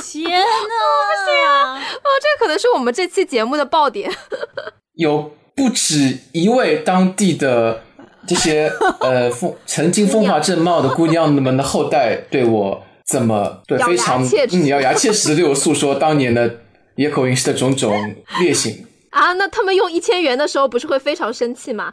[0.03, 0.75] 天呐！
[1.09, 1.79] 不行啊！
[1.79, 4.11] 哦，这可能是我们这期节目的爆点。
[4.97, 7.83] 有不止一位当地的
[8.27, 16.59] 这些呃 风曾经风华正茂的姑娘们的后代，对我怎么对非常嗯咬牙切齿的对我诉说当年的
[16.97, 19.33] 野口英世的种种劣行 啊！
[19.35, 21.91] 那他们用一千元的时候，不是会非常生气吗？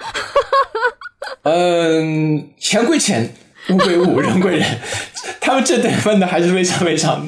[1.44, 3.34] 嗯，钱归钱，
[3.70, 4.80] 物归物，人归人，
[5.40, 7.28] 他们这得分的还是非常非常。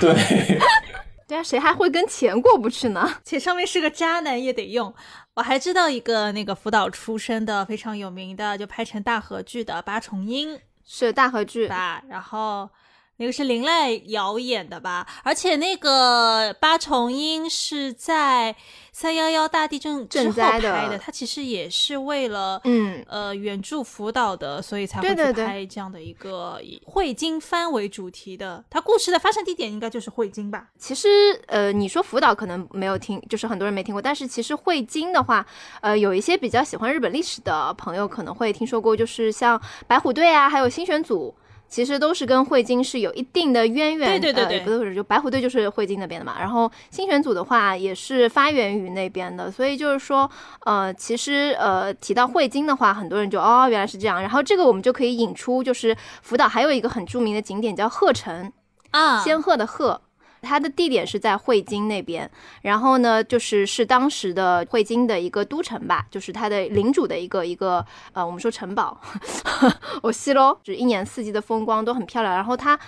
[0.00, 0.14] 对，
[1.28, 3.08] 对啊，谁还会跟钱过不去呢？
[3.22, 4.92] 且上面是个渣男也得用。
[5.34, 12.02] 我还知道一个那个福岛出身的非常有名的，就拍成大合剧的八重樱，是大合剧吧？
[12.08, 12.68] 然后。
[13.16, 15.06] 那个是林濑遥演的吧？
[15.22, 18.56] 而且那个八重樱是在
[19.00, 28.62] 三幺幺大地震之后拍的，它其实也是为了嗯呃援助福岛的，所以才会去拍这样的一个以汇金番为主题的。
[28.68, 30.66] 它故事的发生地点应该就是汇金吧？
[30.78, 31.08] 其实
[31.46, 35.46] 呃，你说福岛可能没有听，就是很多人没听过，但是其实汇金的话，
[35.80, 41.34] 呃，有一些比较喜欢日本历史的朋友可能会听说过，就是像白虎队啊，还有新选组。
[41.70, 44.20] 其实都是跟汇金是有一定的渊源。
[44.20, 46.34] 对对对对，不是就白虎队就是汇金那边的嘛。
[46.38, 50.30] 然后新选组的话也是发源于那边的，所以就是说，
[50.66, 54.20] 呃，其实呃提到汇金的话，很多人就哦原来是这样。
[54.20, 58.52] 然后这个我们就可以引出，就是福岛还有一个很著名的景点叫鹤城
[58.90, 60.02] 啊，仙鹤的鹤。
[60.42, 62.30] 它的地点是在汇金那边，
[62.62, 69.00] 然后呢，就是是当时的汇金的一个都城吧，就是它的领主的一个一个呃，我们说城堡，
[70.02, 72.78] 我西喽，就是一年四季的风光都很漂亮，然后它。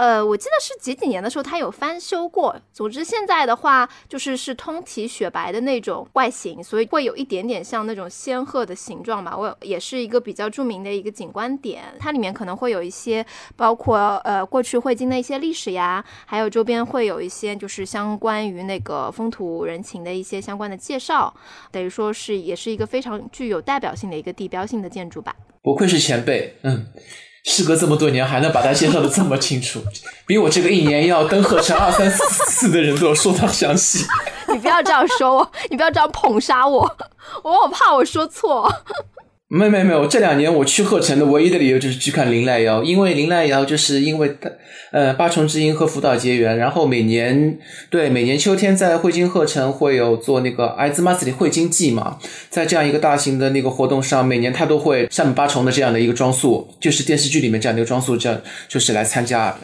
[0.00, 2.58] 呃，我记得是几几年的时候，它有翻修过。
[2.72, 9.36] 总之，现在的话就是是通体雪白的那种外形，所以会有一点点像那种仙鹤的形状吧。
[9.36, 13.22] 我也是一个比较著名的一个景观点，它里面可能会有一些
[13.56, 21.34] 包括呃过去汇金的一些历史呀，还有周边会有一些就是相关于那个风土人情的一些相关的介绍，
[21.70, 25.36] 等于说是也是一个非常具有代表性的一个地标性的建筑吧。
[25.60, 26.86] 不愧是前辈，嗯。
[27.44, 29.82] 事隔这么多年，还能把他介绍的这么清楚，
[30.26, 34.06] 比我这个一年要登鹤城二三四次的人都要说的详细。
[34.48, 36.96] 你不要这样说我，你不要这样捧杀我，
[37.42, 38.70] 我我怕我说错。
[39.52, 44.48] 没没没有，这两年我去鹤城的唯一的理由就是去看林濑遥，因为林濑遥就是因为他，
[44.92, 47.58] 呃，八重之音和福岛结缘，然后每年
[47.90, 52.16] 对每年秋天在汇金鹤城会有做那个爱兹马斯里汇金季嘛，
[52.48, 59.58] 在这样一个大型的那个活动上，每年他都会上八重的这样的一个装束，就是电视剧里面这样的一个装束，这样就是来参加。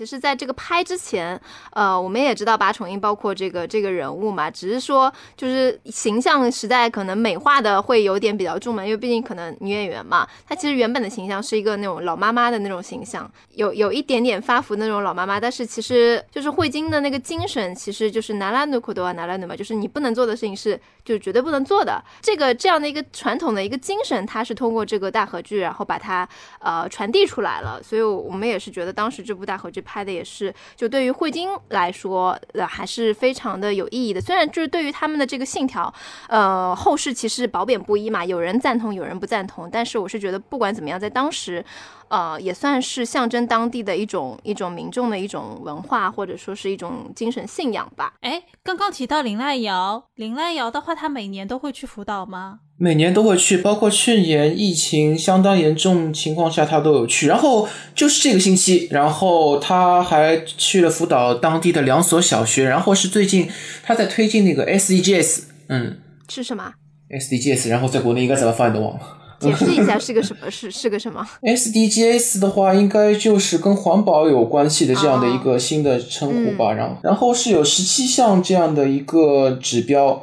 [0.00, 1.38] 其实，在这个拍之前，
[1.74, 26.28] 呃，我们也知道八重樱包括这个这个人物嘛，只是说就是形象实在可能美化的会有点比较重嘛，因为毕竟可能女演员嘛，她其实原本的形象是一个那种老妈妈的那种形象，有有一点点发福那种老妈妈，但是其实就是汇金的那个精神，其实就是拿拉努库多啊拿拉努嘛，就是你不能做的事情是就绝对不能做的，这个这样的一个传统的一个精神，它是通过这个大合剧，然后把它
[26.60, 29.80] 呃传递出来了，所以我们也是觉得当时这部大合剧。
[29.82, 34.20] 拍的也是，就对于汇金来说，呃，还是非常的有意义的。
[34.20, 35.92] 虽然就是对于他们的这个信条，
[36.28, 39.68] 呃，后世其实褒贬不一嘛，有人赞同，有人不赞同。
[39.72, 41.64] 但是我是觉得，不管怎么样，在当时。
[42.10, 48.12] 呃，也算是象征当地的一种一种民众的一种文化，或者说是一种精神信仰吧。
[48.20, 52.58] 哎，刚刚提到林濑遥，林濑遥的话，他每年都会去福岛吗？
[52.76, 57.28] 每年都会去，包括去年疫情相当严重情况下，他都有去。
[57.28, 62.64] 然后就是这个星期，然后他还去了福岛当地的两所小学。
[62.64, 63.48] 然后是最近
[63.82, 66.72] 他在推进那个 SDGs，嗯，是什么
[67.10, 69.18] ？SDGs，然后在国内应该怎么翻都忘了。
[69.40, 70.48] 解释一下是个什么？
[70.50, 76.72] 是是个什么？SDGs 的话，应该就是跟环保有关系的这样的一个新的称呼吧。
[76.74, 80.22] 然后，然后是有十七项这样的一个指标，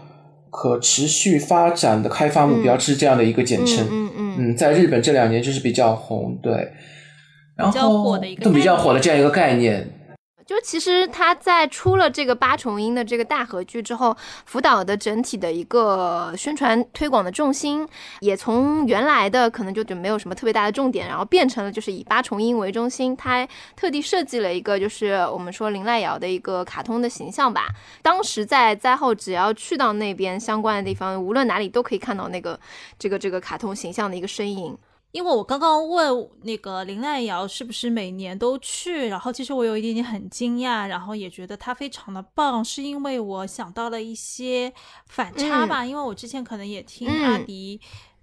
[0.51, 3.85] 可持续发展的开发目标是这样的一个简称。
[3.89, 6.71] 嗯嗯嗯，在日本这两年就是比较红，对，
[7.55, 9.89] 然后都比较火的这样一个概念。
[10.47, 17.85] 就其实他在出了这个八重音的这个大合剧之后，福岛的整体的一个宣传推广的重心，
[18.21, 23.13] 也从原来的可能就就没有什么特别大的重点，然后变成了就是以八重音为中心。
[23.17, 27.67] 他特地设计了一个就是我们说林濑遥的一个卡通的形象吧。
[28.01, 32.57] 当时在灾后，只要去到那边相关的地方，无论哪里都可以看到那个
[32.97, 34.77] 这个这个卡通形象的一个身影。
[35.17, 44.71] 因为我刚刚问那个林濑瑶是不是每年都去，然后其实我有一点点很惊讶，然后也觉得她非常的棒，是因为我想到了一些
[45.07, 45.83] 反差吧。
[45.83, 47.81] 因为我之前可能也听阿迪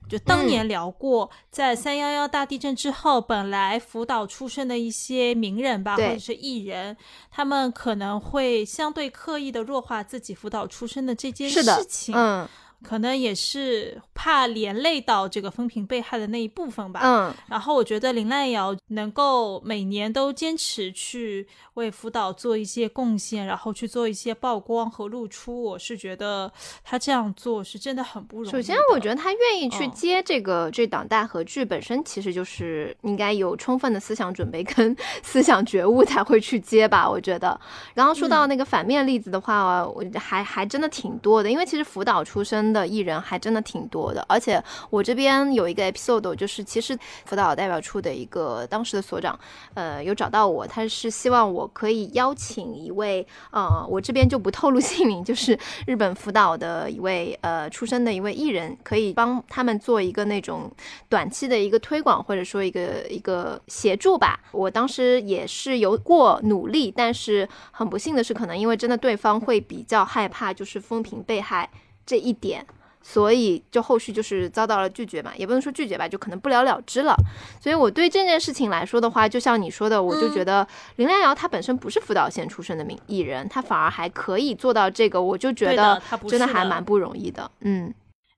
[0.09, 6.97] 就当年聊过，在三幺幺大地震之后，本来福岛出生的一些名人吧，或者是艺人，
[7.29, 12.15] 他们可能会相对刻意的弱化自己福岛出生的这件事情。
[12.15, 12.49] 嗯。
[12.85, 17.01] 可能也是怕连累到这个风评被害的那一部分吧。
[17.03, 26.53] 嗯，然后我觉得林濑瑶能够每年都坚持去为福岛做一些贡献，然后去做一些曝光和露出，我是觉得
[26.85, 28.51] 他这样做是真的很不容易。
[28.51, 34.95] 首先，我觉得他愿意去接这个这档大合剧，本身其实就是应该有充分的思想准备跟
[35.25, 37.09] 思想觉悟才会去接吧。
[37.09, 37.59] 我觉得，
[37.95, 42.74] 然后说到那个反面例子的话，我还还真的挺多的，因为其实福岛出身。
[42.75, 49.39] 的艺人还真的挺多的，而且我这边有一个 episode，就是其实福岛代表处的一个当时的所长，
[49.75, 60.71] 呃，有找到我，他是希望我可以邀请一位，呃，我这边就不透露姓名， 就是日本福岛的一位呃出身的一位艺人，可以帮他们做一个那种
[61.09, 64.41] 短期的一个推广，或者说一个一个协助吧。
[64.51, 71.71] 我当时也是有过努力，但是很不幸的是，可能因为真的对方会比较害怕，就是风评被害。
[72.07, 72.67] 这一点，
[73.03, 77.15] 所以就后续就是遭到了拒绝嘛，也不能说拒绝吧，就可能不了了之了。
[77.61, 87.93] 所以我对这件事情来说的话，就像你说的，我就觉得林良瑶她本身不是辅导线出身的名艺人，她反而还可以做到这个，我就觉得真的还蛮不容易的，嗯。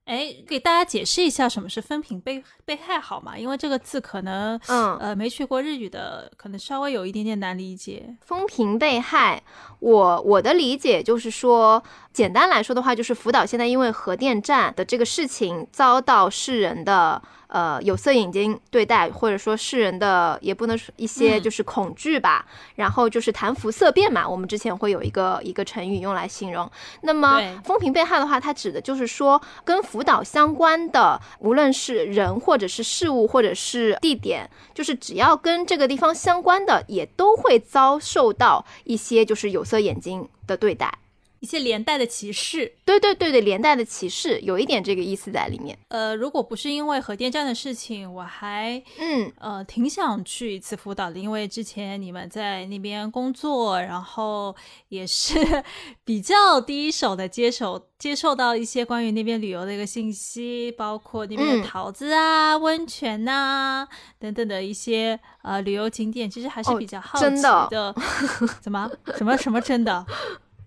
[0.06, 3.36] 哎，给大家解释一下什么是风评被被害好吗？
[3.36, 8.14] 因为这个字可能，嗯，呃，没学过日语的，可能稍微有一点点难理解。
[8.24, 9.42] 风评被害，
[9.80, 11.82] 我我的理解就是说，
[12.12, 17.20] 简单来说的话，就是福岛现在因为核电站的这个事情遭到世人的。
[17.56, 22.44] 呃，有色眼睛对待，或者说世人的也不能说一些就是恐惧吧，
[22.74, 24.28] 然后就是谈服色变嘛。
[24.28, 26.70] 我们之前会有一个一个成语用来形容。
[27.00, 40.92] 那么风评被害的话，它指的就是说跟福岛相关的，无论是人或者是事物或者是地点，就是只要跟这个地方相关的，也都会遭受到一些就是有色眼睛的对待。
[41.46, 45.78] 一些连带的歧视，对对对对，连带的歧视有一点这个意思在里面。
[45.86, 54.56] 呃，如果不是因为核电站的事情，我还嗯呃挺想去一次福岛的，因为之前你们在那边工作，然后
[54.88, 55.34] 也是
[56.04, 63.86] 比较第一手的接手接受到一些关于那边旅游的一个信息，包括那边的桃子啊、温泉呐
[64.18, 67.40] 等等的一些呃旅游景点，其实还是比较好奇
[67.70, 67.94] 的。
[68.60, 68.90] 怎么？
[69.16, 70.04] 什么什么真的？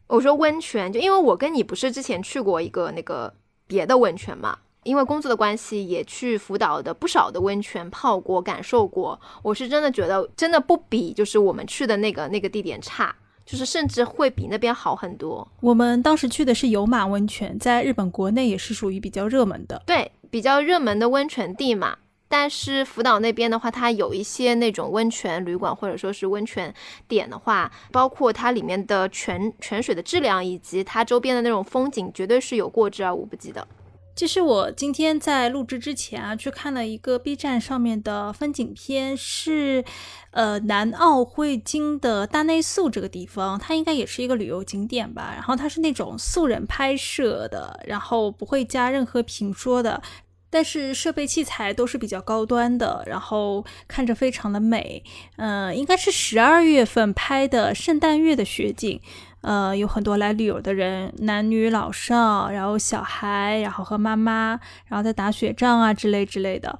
[0.09, 3.31] 我说温泉，就因为我跟你不是之前去过一个那个
[3.67, 9.21] 别的温泉嘛，因为工作的关系也去福岛的不少的温泉泡过，感受过。
[9.43, 15.47] 我是真的觉得真的不比就是我们去的那个那个地点差，就是甚至会比那边好很多。
[15.61, 21.95] 我们当时去的是有马温泉，在日本国内也是属于比较热门的，对，比较热门的温泉地嘛。
[22.29, 26.73] 但是福岛那边的话，它有一些那种温泉旅馆或者说是温泉
[27.07, 33.67] 点的话，包括它里面的泉泉水的质量以及它周边的那种风景，绝对是有过之而无不及的。
[34.15, 39.83] 其实我今天在录制之前啊，去看了一个 B 站上面的风景片，是
[40.31, 45.31] 呃南奥会金的大内宿这个地方，它应该也是一个旅游景点吧。
[45.33, 50.01] 然后它是那种素人拍摄的，然后不会加任何评说的。
[50.49, 55.03] 但是设备器材都是比较高端的，然后看着非常的美。
[55.37, 58.99] 嗯，应该是十二月份拍的圣诞月的雪景。
[59.41, 66.77] 呃，有很多来旅游的人，男女老少，然后小孩，然后和妈妈，然后在打雪仗啊之类之类的。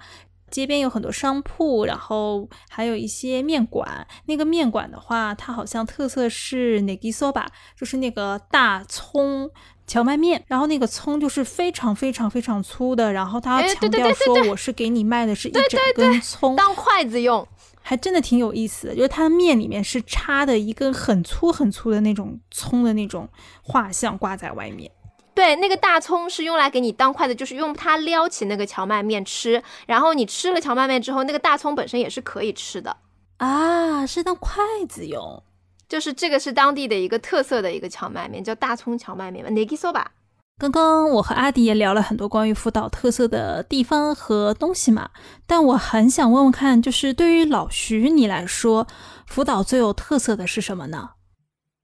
[0.51, 4.05] 街边有很多商铺，然后还有一些面馆。
[4.26, 7.45] 那个面馆的话，它好像特色是 negisoba，
[7.78, 9.49] 就是那个大葱。
[9.90, 17.46] 荞麦面，然后那个葱就是非常非常非常粗的，然后他强调说我是给你卖的是一整根葱当筷子用，
[17.82, 18.96] 还真的挺有意思的。
[18.96, 23.28] 就是它的面里面是插的一根很粗很粗的那种葱的那种
[23.64, 24.92] 画像挂在外面。
[25.34, 29.64] 对，那个大葱是用来给你当筷子，就是用它撩起那个荞麦面吃。
[29.88, 32.96] 然后你吃了荞麦面之后，那个大葱本身也是可以吃的
[33.38, 35.42] 啊，是当筷子用。
[35.90, 40.06] 就是这个是当地的一个特色的一个荞麦面，叫大葱荞麦面吧，negisoba。
[40.60, 45.10] 刚刚我和阿迪也聊了很多关于福岛特色的地方和东西嘛，
[45.48, 48.86] 但我很想问问看，就是对于老徐你来说，
[49.26, 51.12] 福岛最有特色的是什么呢？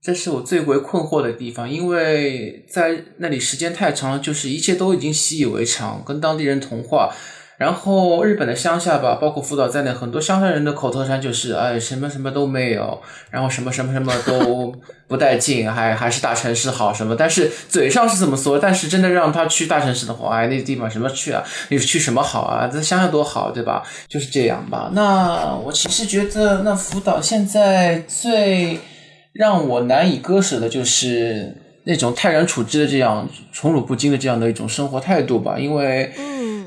[0.02, 7.12] 这是我最为困惑的地方，因为在那里时间太长了，就是一切都已经习以为常，跟当地人同化。
[7.58, 13.00] 然后日本的乡下吧，包括福岛在内，很多乡下人的口头禅就是“哎，什么什么都没有，
[13.30, 14.74] 然后什么什么什么都
[15.08, 21.42] 不带劲，还还是大城市好什么。”但是嘴上是这么说，但是真的让他去大城市的话，哎，那地方什么去啊？
[21.70, 22.68] 你去什么好啊？
[22.68, 23.82] 在乡下多好，对吧？
[24.06, 24.90] 就是这样吧。
[24.92, 28.78] 那我其实觉得，那福岛现在最
[29.32, 36.12] 让我难以割舍的就是那种泰然处之的这样宠辱不惊的这样的一种生活态度吧，因为。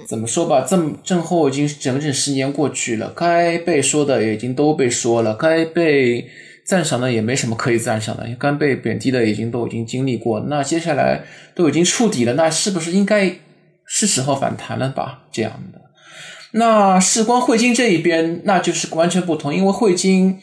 [0.09, 6.27] 怎么说吧，这么震后已经整整十年过去了，该被说的已经都被说了，该被
[6.65, 11.21] 赞赏的也没什么可以赞赏的，该被贬低的已经都已经经历过，那接下来
[11.53, 13.35] 都已经触底了，那是不是应该
[13.85, 15.25] 是时候反弹了吧？
[15.31, 15.79] 这样的，
[16.53, 20.39] 那事关汇金这一边，那就是完全不同，因为汇金，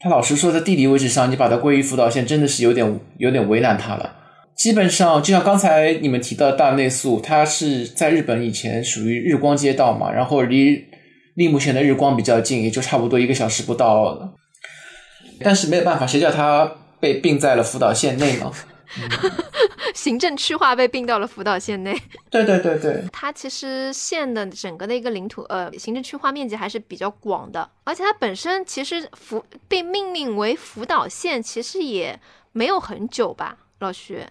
[0.00, 4.16] 他老实说，在地理位置上，你把它归于福岛县，真的是有点有点为难他了。
[4.58, 10.84] 基本上就像刚才你们提到大内宿，它是在日本以前属于日光街道嘛，然后离
[11.34, 14.36] 立木县的日光比较近，也就差不多一个小时不到。
[15.40, 18.52] 但是没有办法，谁叫它被并在了福岛县内呢？
[19.94, 21.96] 行政区划被并到了福岛县内。
[22.28, 32.18] 对对对对，它其实县的整个的一个领土，呃，行政区划面积还是比较广的，而且它本身其实福被命名为福岛县，其实也
[32.50, 34.26] 没有很久吧，老徐。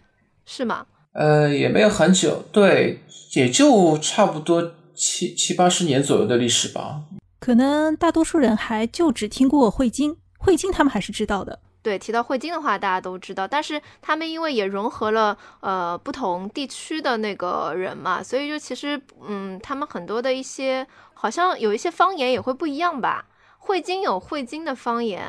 [0.48, 0.86] 是吗？
[1.12, 7.02] 呃，也没有很久，对，也就差不多七七八十年左右的历史吧。
[7.39, 11.60] 可能大多数人还就只听过汇金，汇金他们还是知道的。
[11.84, 23.26] 对，提到汇金的话，大家都知道，但是他们因为也融合了呃不同地区的那个人嘛，所以就其实嗯，他们很多的一些好像有一些方言也会不一样吧。
[23.58, 25.24] 汇金有汇金的方言，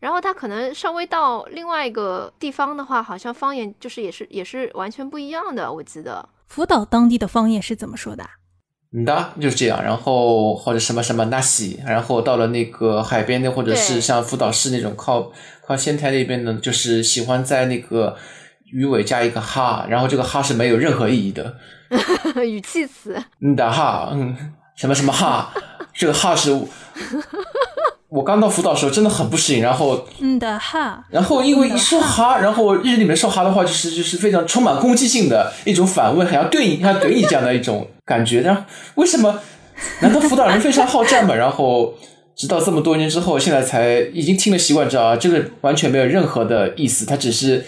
[0.00, 5.70] 然后他可能稍微到另外一个地方的话，好像方言就是也是也是完全不一样的。
[5.70, 8.24] 我记得福岛当地的方言是怎么说的？
[8.92, 9.80] 嗯的，就是这样。
[9.84, 15.30] 然后或者什么什么那西，然后到了那个海边的，或者是像福岛市那种靠
[15.64, 18.16] 靠仙台那边的，就是喜欢在那个
[18.64, 21.54] 鱼尾加一个哈，然后这个哈是没有任何意义的
[22.42, 23.22] 语气词。
[23.40, 25.52] 嗯的哈，嗯，什么什么哈，
[25.94, 26.50] 这个哈是。
[28.10, 38.40] 我刚到福岛的时候真的很不适应，然后嗯的哈，然后因为一说哈，然后日语里面说哈的话就是就是非常充满攻击性的一种反问，还要对你，还要怼你这样的一种感觉。
[38.40, 38.62] 然后
[38.96, 39.40] 为什么？
[40.00, 41.34] 难道福岛人非常好战吗？
[41.34, 41.94] 然后
[42.36, 47.64] 直到这么多年之后，现在才已经听了习惯，知道啊，这个完全没有任何的意思，它只是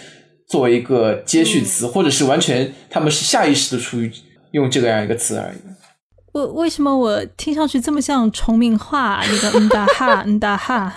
[0.47, 4.11] 作为一个接续词，或者是完全他们是下意识的出于
[4.51, 5.57] 用这个样一个词而已。
[6.33, 9.21] 为为什么我听上去这么像崇明话？
[9.23, 10.93] 那个嗯哒哈嗯哒哈，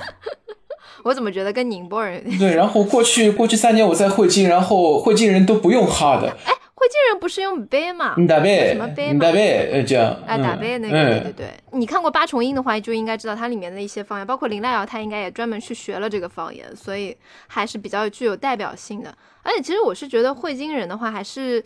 [1.05, 2.23] 我怎么觉得跟宁波人？
[2.39, 6.29] 对，然后过去过去三年我在汇金，然后汇金人都不用哈的。
[6.45, 6.53] 哎，
[6.87, 8.15] 汇金人不是用杯吗？
[8.15, 9.11] 什么贝？
[9.11, 10.17] 嗯哒贝，呃这样。
[10.25, 11.51] 哎，打杯那个，对对对。
[11.73, 17.17] 你看过八重音的话，就应该知道它里面的一些方言，包括林黛瑶，她应该也专门去学了这个方言，所以
[17.49, 19.13] 还是比较具有代表性的。
[19.43, 21.61] 而且其实我是觉得汇金人的话，还是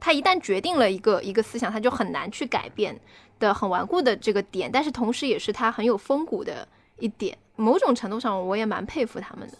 [0.00, 2.98] 他一旦决定了一个一个思想，他就很难去改变
[3.38, 4.68] 的很顽固的这个点。
[4.72, 6.66] 但是同时也是他很有风骨的
[6.98, 7.38] 一点。
[7.54, 9.54] 某种程度上，我也蛮佩服他们的。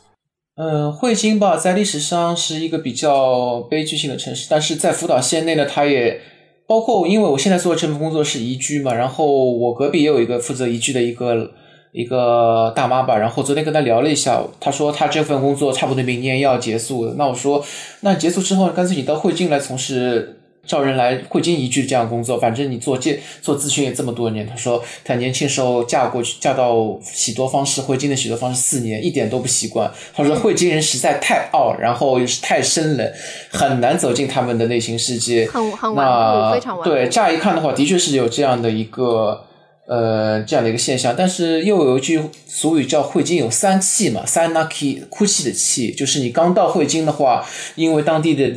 [0.57, 6.20] 嗯，汇金吧，在历史上是一个比较悲剧性的城市，但是在福岛县内呢，它也
[6.66, 11.50] 包括，因为我现在做的这份工作是移居嘛，然后我隔壁也有一个负责移居的一个。
[11.96, 17.14] 一个大妈吧，然后昨天跟她聊了一下，她说她这份工作差不多明年要结束。
[17.16, 17.64] 那我说，
[18.00, 24.46] 那结束之后，干脆你到汇金来从事招人来汇金一句这样工作，反正你做这做咨询也这么多年。
[24.46, 29.90] 他说他年轻时候嫁过去，嫁到喜多方式汇金的喜多方式四年，一点都不习惯。
[30.14, 33.12] 他说汇金人实在太傲，然后又是太生冷，
[33.50, 35.46] 很难走进他们的内心世界。
[35.46, 36.90] 很很顽固，非常顽固。
[36.90, 39.44] 对，乍一看的话，的确是有这样的一个。
[39.86, 48.50] 呃，这样的一个现象，但是又有一句俗语叫“汇金有三气”嘛，三 lucky 哭泣的气，就是你刚到汇金的话，因为当地的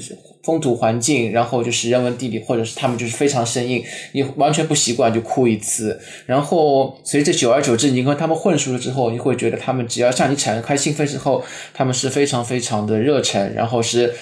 [0.48, 3.84] 风土环境，然后就是人文地理，或者是他们就是非常生硬，
[4.14, 6.00] 你完全不习惯就哭一次。
[6.26, 11.44] 然后随着久而久之，你跟他们混熟了之后，你会觉得他们只要向你展开心扉之后，
[11.74, 14.16] 他们是非常非常的热忱，然后是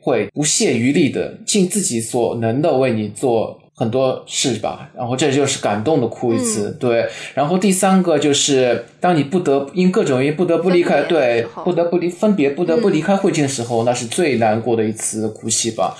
[0.00, 3.58] 会不懈余力的，尽自己所能的为你做。
[3.82, 7.04] 很多事吧，然后这就是感动的哭一次，对。
[7.34, 15.96] 然后第三个就是，当你不得因各种原因不得不离开，对，不得不离分别，不得不离开汇金的时候，那是最难过的一次哭泣吧。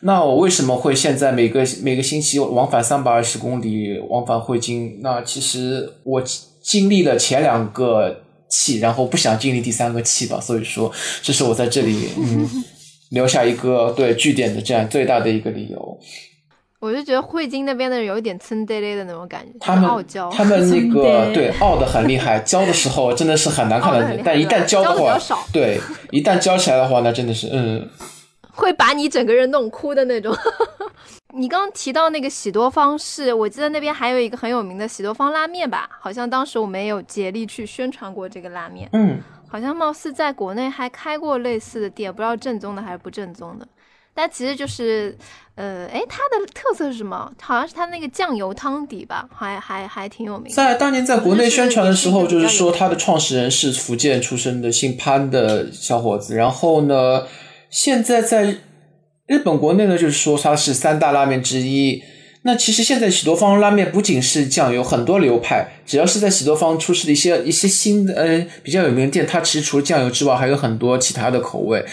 [0.00, 5.00] 那我为什么会现在每个每个星期往返三百二十公里往返汇金？
[5.02, 6.22] 那其实我
[6.62, 10.40] 经历了前两个气，然后不想经历第三个气吧。
[10.40, 12.48] 所以说，这是我在这里嗯
[13.12, 15.98] 留下一个对据点的这样最大的一个理由。
[16.80, 25.18] 我就觉得汇金那边的人有一点蹭呆呆的那种感觉，他们傲娇，他们那个对傲的很厉害，教的时候真的是很难看的，但一旦教的话，
[25.52, 27.88] 对，一旦教起来的话，那真的是嗯，
[28.54, 30.32] 会把你整个人弄哭的那种。
[31.34, 35.88] 你刚刚提到那个喜多方是，我记得那边还有一个很有名的喜多方拉面吧？
[36.00, 43.68] 好像当时我们也有竭力去宣传过这个拉面，嗯，好像貌似在国内还开过类似的店，不知道正宗的还是不正宗的。
[44.18, 45.16] 但其实就是，
[45.54, 47.32] 呃，哎，它的特色是什么？
[47.40, 50.52] 好像是它那个酱油汤底吧，还还还挺有名。
[50.52, 56.34] 在当年在国内宣传的时候，就是说它的创始人是福建出生的姓潘的小伙子。
[56.34, 57.28] 然后呢，
[57.70, 58.56] 现在在
[59.28, 62.02] 日本国内呢，就是说它是三大拉面之一。
[62.42, 71.84] 那其实现在喜多方拉面不仅是酱油，很多流派，只要是在喜多方出事的一些一些新的呃比较有名的店，它其实除了酱油之外，还有很多其他的口味。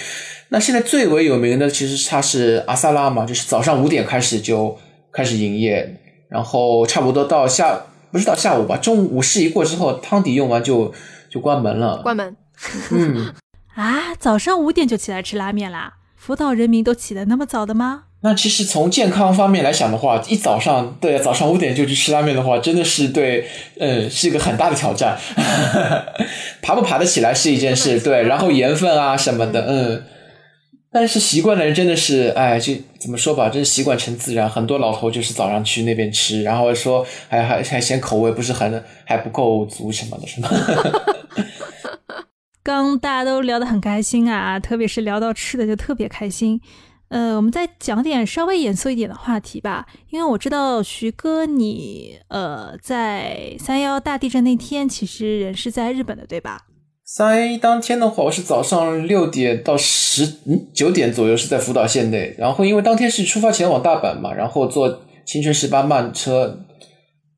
[0.50, 4.78] 那现在最为有名的，其实它是阿萨拉嘛，就是早上五点开始就
[5.12, 5.98] 开始营业，
[6.30, 7.82] 然后差不多到下
[8.12, 10.94] 不是到下午吧，中午午市一过之后，汤底用完就
[11.30, 11.98] 就关门了。
[12.04, 12.36] 关门。
[12.92, 13.34] 嗯。
[13.76, 15.96] 啊，早上五点就起来吃拉面啦？
[16.16, 18.04] 福岛人民都起得那么早的吗？
[18.22, 23.48] 那其实从健康方面来想的话，一早上对早上五点就去吃拉面的话，真的是对，
[23.80, 25.18] 嗯，是一个很大的挑战。
[26.62, 30.04] 爬不爬得起来是一件事，对，然后盐分啊什么的，嗯。
[30.96, 34.50] 但是习惯的人真的是，哎，就怎么说吧，真是习惯成自然。
[34.50, 40.50] 很多老头就是早上去那边吃，然后说还还还嫌口味不是很还不够足什么的，是吗？
[42.64, 46.62] 刚大家都聊得很开心啊，特别是聊到吃的就特别开心。
[47.10, 56.62] 呃，我们再讲点稍微严肃一点的话题吧，因为我知道徐哥你呃在三幺大地震那天其实人是在日本的，对吧？
[57.08, 66.66] 三一当天的话，我是早上六点到十嗯九点左右是在福岛县内，然后因为当天是出发前往大阪嘛，然后坐青春十八慢车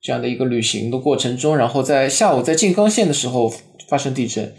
[0.01, 3.53] 这样的一个旅行的过程中，然后在下午在静冈县的时候
[3.89, 4.53] 发生地震。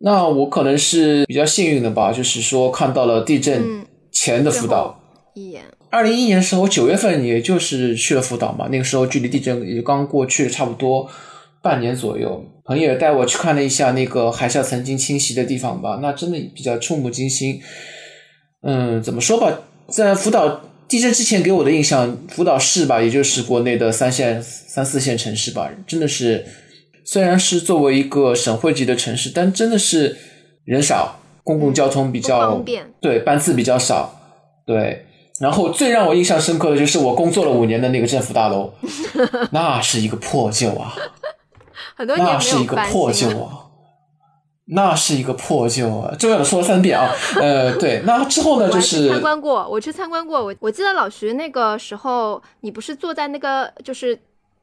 [0.00, 5.00] 那我可能是比较幸运的吧，就是说看到了地震前的福岛。
[5.34, 5.62] 一眼。
[5.88, 11.08] 二零一一年的时候，我九月份也就是去了福岛嘛，那个时候距离地震也刚过去差不多
[11.62, 12.44] 半年左右。
[12.70, 17.60] 朋友也带我去看了一下那个海啸曾经侵袭的地方吧，那真的比较触目惊心。
[18.62, 26.46] 嗯，怎么说吧，在福岛地震之前给我的印象，福岛市吧，也就是国内的三线、三四线城市吧，真的是。
[27.04, 30.16] 虽然是作为一个省会级的城市，但真的是
[30.64, 34.20] 人少，公共交通比较方便，对班次比较少，
[34.64, 35.06] 对。
[35.40, 38.72] 然后最让我印象深刻的就是我工作了五年的那个政府大楼，
[39.50, 40.94] 那是一个破旧啊，
[42.00, 43.68] 很多年那是一个破旧啊，
[44.68, 47.12] 那是一个破旧啊，重要的说了三遍啊。
[47.38, 54.18] 呃，对，那之后呢，就是参观过，我去参观过，我我记得老徐那个时候，你不是坐在那个就是。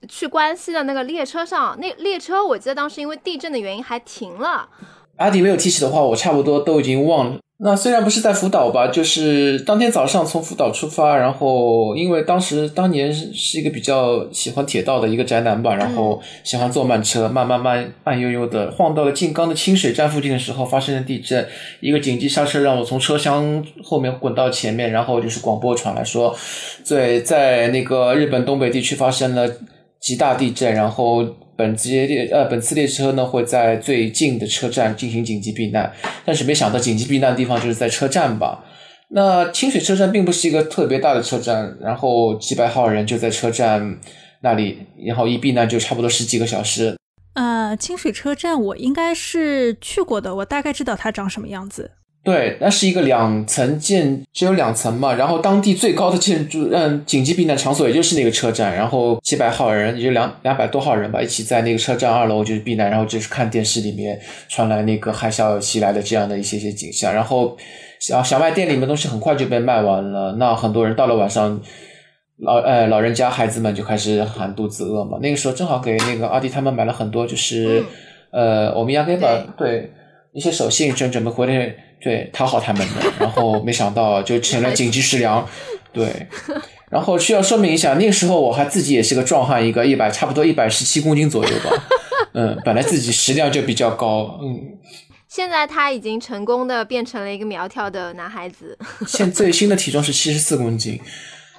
[0.07, 4.69] 去关西的那个列车上，那列车我记得当时因为地震的原因还停了。
[5.17, 7.39] 阿迪没有提起的话，我差不多都已经忘了。
[7.60, 21.47] 那虽然不是在福岛吧，就是当天早上从福岛出发，然后因为当时当年是一个比较喜欢铁道的一个宅男吧，然后喜欢坐慢车，慢慢慢慢悠悠的晃到了静冈的清水站附近的时候，发生了地震，
[21.80, 26.36] 一个紧急刹车让我从车厢后面滚到前面，然后就是广播传来说，
[26.84, 29.49] 在在那个日本东北地区发生了。
[29.99, 31.26] 极大地震，然后
[31.58, 35.91] 本次列呃本次列车呢会在最近的车站进行紧急避难，
[36.24, 38.64] 但是没想到紧急避难的地方就是在车站吧？
[39.10, 43.97] 那清水车站并不是一个特别大的车站，然后几百号人就在车站
[44.41, 46.95] 那里，然后一避难就差不多十几个小时。
[47.34, 51.91] 呃，清水车站我应该是去过的，我大概知道它长什么样子。
[52.28, 55.13] 对，那是一个两层建，只有两层嘛。
[55.13, 58.75] 然后当地最高的建筑，嗯，紧急避难场所也就是那个车站。
[58.75, 62.89] 然后几百号人，也就两两百多号人吧，一起在那个车站二楼就是避难。
[62.89, 64.19] 然后就是看电视里面
[64.49, 67.13] 传来那个海啸袭来的这样的一些些景象。
[67.13, 67.55] 然后
[68.01, 70.36] 小小卖店里面东西很快就被卖完了。
[70.38, 71.57] 那很多人到了晚上，
[72.39, 75.17] 老哎老人家孩子们就开始喊肚子饿嘛。
[75.21, 77.86] 那个时候正好给那个阿弟他们买了很多，就是
[78.32, 79.89] 呃我们亚给吧，对
[80.34, 81.73] 一些手信，正准备回来。
[82.00, 85.48] 对，讨好他们的，然后没想到就成了紧急食粮。
[85.91, 86.28] 对，
[86.91, 91.72] 然后需要说明一下，那个时候我还自己也是个壮汉，一个一百差不多一百十七公斤左右吧。
[92.34, 94.39] 嗯，本来自己食量就比较高。
[94.43, 94.78] 嗯，
[95.28, 98.78] 现在他已经成功的变成了一个苗条的男孩子。
[99.08, 101.02] 现最新的体重是七十四公斤。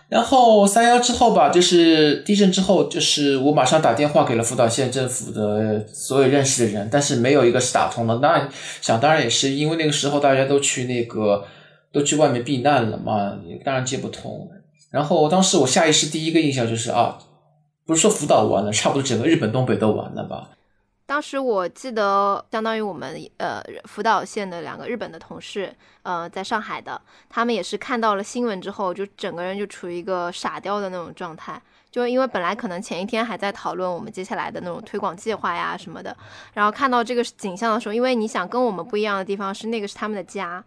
[0.09, 8.17] 然后三幺之后吧，就是地震之后，就是我马上打电话给了福岛县政府的所有认识的人，但是没有一个是打通的。
[8.21, 8.49] 那
[8.81, 11.45] 想当然也是因为那个时候大家都去那个
[11.93, 14.49] 都去外面避难了嘛，当然接不通。
[14.91, 17.19] 然后当时我下意识第一个印象就是啊，
[17.85, 20.49] 不是说福岛完了，差不多整个日本东北都完了吧。
[21.09, 27.01] 当时我记得，相当于我们呃福岛县的两个日本的同事，呃，在上海的，
[27.31, 31.59] 他们也是看到了新闻之后，就整个人就处于一个傻掉的那种状态，
[31.91, 36.15] 就因为本来可能前一天还在讨论我们接下来的那种推广计划呀什么的，
[36.53, 40.63] 然后看到这个景象的时候，因为你想跟我们不一样的地方是那个是他们的家，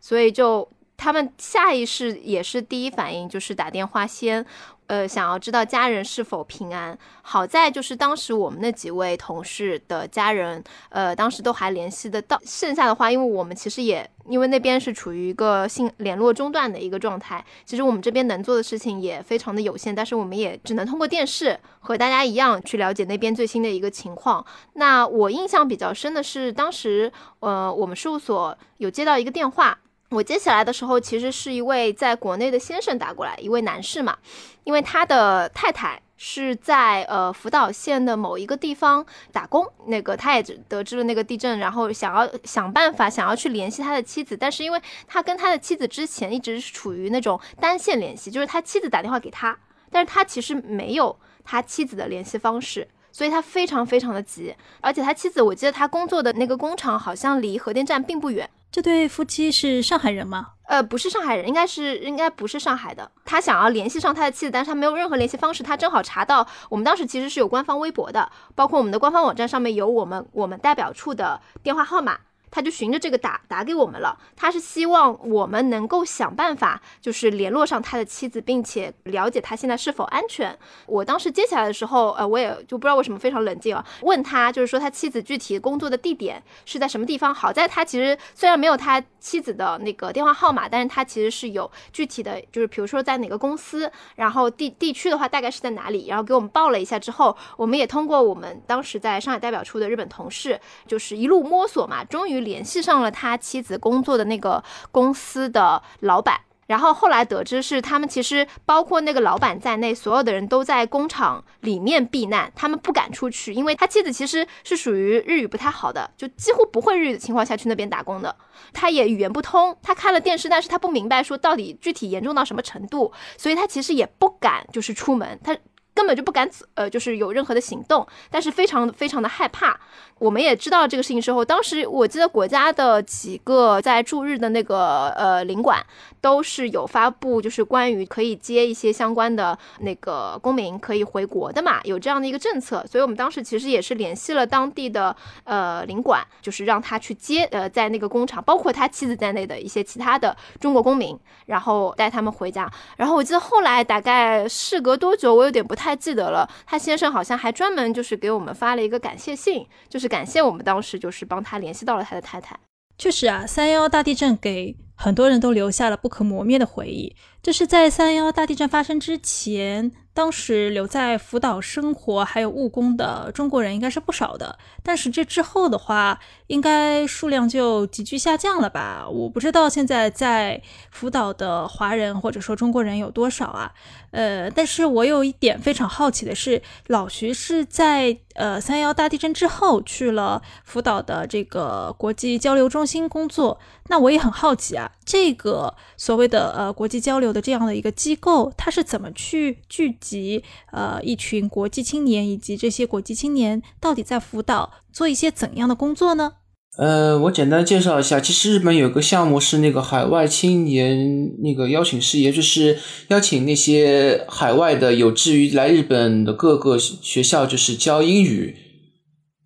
[0.00, 0.68] 所以就
[1.04, 4.46] 他们下意识也是第一反应就是打电话先。
[4.86, 6.96] 呃，想要知道家人是否平安。
[7.22, 12.38] 好在就是当时我们那几位同事的家人，呃，当时都还联系得到。
[12.44, 19.94] 剩下的话，因为我们其实也因为那边是处于一个信联络中断的一个状态，其实我们这边能做的事情也非常的有限。
[19.94, 24.44] 但是我们也只能通过电视和大家一样去了解那边最新的一个情况。
[24.74, 29.78] 那我印象比较深的是，当时呃，我们事务所有接到一个电话。
[30.14, 34.16] 我接起来的时候，其实是一位在国内的先生打过来，一位男士嘛，
[34.62, 49.58] 因为他的太太是在呃福岛县的某一个地方打工，那个他也得知了那个地震，然后想要想办法想要去联系他的妻子，但是因为他跟他的妻子之前一直是处于那种单线联系，就是他妻子打电话给他，
[49.90, 58.48] 但是他其实没有他妻子的联系方式，所以他非常非常的急，而且他妻子我记得他工作的那个工厂好像离核电站并不远。
[58.74, 60.48] 这对夫妻是上海人吗？
[60.66, 63.08] 呃，不是上海人，应该是应该不是上海的。
[63.24, 65.62] 他想要联系上他的妻子，但是他没有任何联系方式。
[65.62, 72.18] 他正好查到我们当时其实是有官方微博的，包括我们的官方网站上面有我们我们代表处的电话号码。
[72.54, 80.56] 他就循着这个打打给我们了，他是希望我们能够想办法，就是联络上他的妻子，并且了解他现在是否安全。
[80.86, 87.34] 我当时接起来的时候，呃，我也就不知道为什么非常冷静啊，问他就是说他妻子具体工作的地点是在什么地方。
[87.34, 102.43] 好在他其实虽然没有他妻子的那个电话号码，但是他其实是有具体的，就是比如说在哪个公司，然后地地区的话大概是在哪里，然后给我们报了一下之后，我们也通过我们当时在上海代表处的日本同事，就是一路摸索嘛，终于。
[102.44, 118.34] 联系上了他妻子工作的那个公司的老板，然后后来得知是他们其实包括那个老板在内，所有的人都在工厂里面避难，他们不敢出去，因为他妻子其实是属于日语不太好的，就几乎不会日语的情况下去那边打工的，
[118.72, 125.56] 他也语言不通，他看了电视，但是他不明白说到底具体严重到什么程度，所以他其实也不敢就是出门，他。
[125.94, 129.78] 根本就不敢呃，就是有任何的行动，但是非常非常的害怕。
[130.18, 135.84] 我们也知道这个事情之后，当时我记得国家的几个在驻日的那个呃领馆
[136.20, 142.84] 都是有发布，就是关于可以接一些相关的那个公民可以回国的嘛，有这样的一个政策。
[142.90, 145.14] 所以我们当时其实也是联系了当地的
[145.44, 152.70] 呃领馆，就是让他去接呃在那个工厂，包括他妻子在内的一些其他的中国公民，然后带他们回家。
[152.96, 155.83] 然后我记得后来大概事隔多久，我有点不太。
[155.84, 162.58] 太记得了，他先生好像还专门就是给我们发了一个感谢信，就是感谢我们当时就是帮他联系到了他的太太。
[162.96, 164.74] 确实啊，三幺幺大地震给
[165.04, 167.14] 很多人都留下了不可磨灭的回忆。
[167.42, 169.92] 就是在三幺幺大地震发生之前。
[170.14, 179.08] 当时留在福岛生活还有务工的中国人应该是不少的，但是这之后的话，应该数量就急剧下降了吧？
[179.10, 183.72] 我不知道现在在福岛的华人或者说中国人有多少啊？
[184.12, 199.94] 呃，但是我有一点非常好奇的是，老徐是在呃三幺大地震之后去了福岛的这个国际交流中心工作，那我也很好奇啊，这个所谓的呃国际交流的这样的一个机构，它是怎么去聚？
[200.00, 200.42] 集
[200.72, 206.32] 呃，一群国际青年以及这些国际青年到底在辅导做一些怎样的工作呢？
[206.76, 212.78] 呃，我简单介绍一下，其实日本有个项目是那个海外青年那个邀请事业，就是
[213.08, 218.56] 邀请那些海外的有志于来日本的各个学校，就是教英语，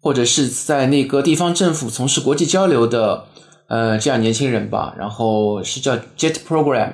[0.01, 3.26] 或者是在那个地方政府从事国际交流的。
[3.68, 6.92] 呃，这样年轻人吧，然后是叫 Jet Program，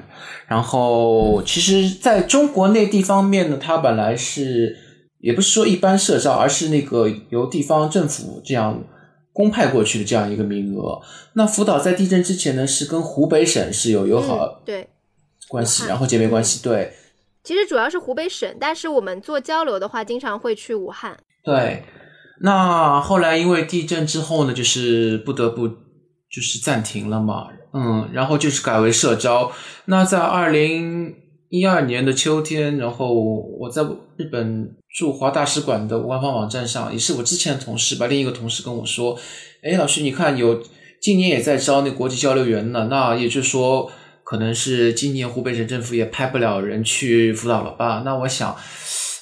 [0.49, 4.77] 然后其实在中国内地方面呢，它本来是
[5.21, 8.83] 也不是说一般社招，而是那个由地方政府这样
[9.33, 11.01] 公派过去的这样一个名额。
[11.35, 14.89] 那福岛在地震之前呢，是跟湖北省是有友好对
[15.47, 16.93] 关系，然后姐妹关系对。
[17.45, 21.17] 其实主要是湖北省，但是我们做交流的话，经常会去武汉。
[21.45, 21.85] 对，
[22.41, 25.84] 那后来因为地震之后呢，就是不得不。
[26.35, 29.53] 就是暂停了嘛，嗯，然后就是改为社招。
[29.85, 31.15] 那在二零
[31.49, 33.85] 一二年的秋天，然后我在
[34.17, 39.17] 日本驻华大使馆的官方网站上，也是我之前的同事吧，另一个同事跟我说
[39.63, 40.61] ：“哎，老师，你看有
[41.01, 43.89] 今年也在招那国际交流员呢，那也就是说，
[44.25, 48.03] 可能是今年湖北省政府也派不了人去辅导了吧？
[48.05, 48.57] 那我想，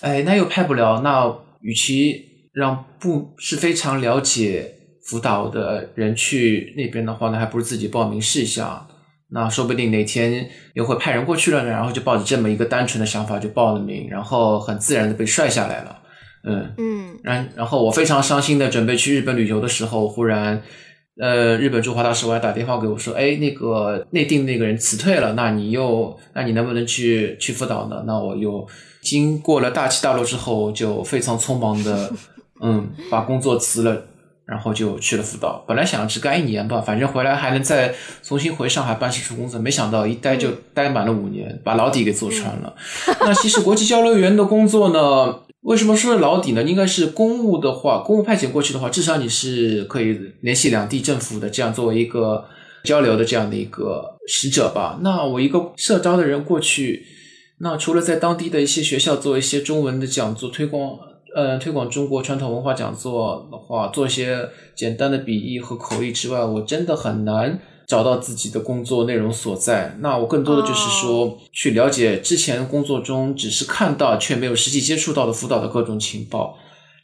[0.00, 8.86] 哎，那又派不了，那与其让不是非常了解。”辅导的人去那边的话呢，还不如自己报名试一下。
[9.34, 11.70] 那说不定哪天又会派人过去了呢。
[11.70, 15.98] 然后就抱着这么一个单纯的想法就报了名，然后很自然的被帅下来了。
[16.44, 17.18] 嗯嗯。
[17.22, 20.62] 然然后我非常伤心的准备去日本旅游的时候，忽然，
[21.18, 28.68] 呃，日本驻华大使馆打电话给我说：“哎，那个内定那个人辞退了，那你又那你能不能去去辅导呢？”那我又
[29.00, 32.12] 经过了大起大落之后，就非常匆忙的
[32.60, 34.08] 嗯 把工作辞了。
[34.44, 42.74] 然后就去了福岛，本来想只干一年吧，反正回来还能再重新回上海办事处工作，没想到一待就待满了五年，把老底给坐穿了。
[43.20, 46.62] 那其实国际交流员的工作呢，为什么说是老底呢？
[46.64, 52.44] 应该是公务的话，公务派遣过去的话，至少你是可以联系两地政府的，这样作为一个
[52.82, 54.98] 交流的这样的一个使者吧。
[55.02, 57.06] 那我一个社招的人过去，
[57.60, 60.98] 那除了在当地的一些学校做一些中文的讲座推广。
[61.34, 69.96] 呃，推广中国传统文化讲座的话，做一些简单的笔译和口译之外，我真的很难找到自己的工作内容所在。
[70.00, 76.54] 那我更多的就是说，去了解之前工作中只是看到却没有实际接触到的辅导的各种情报，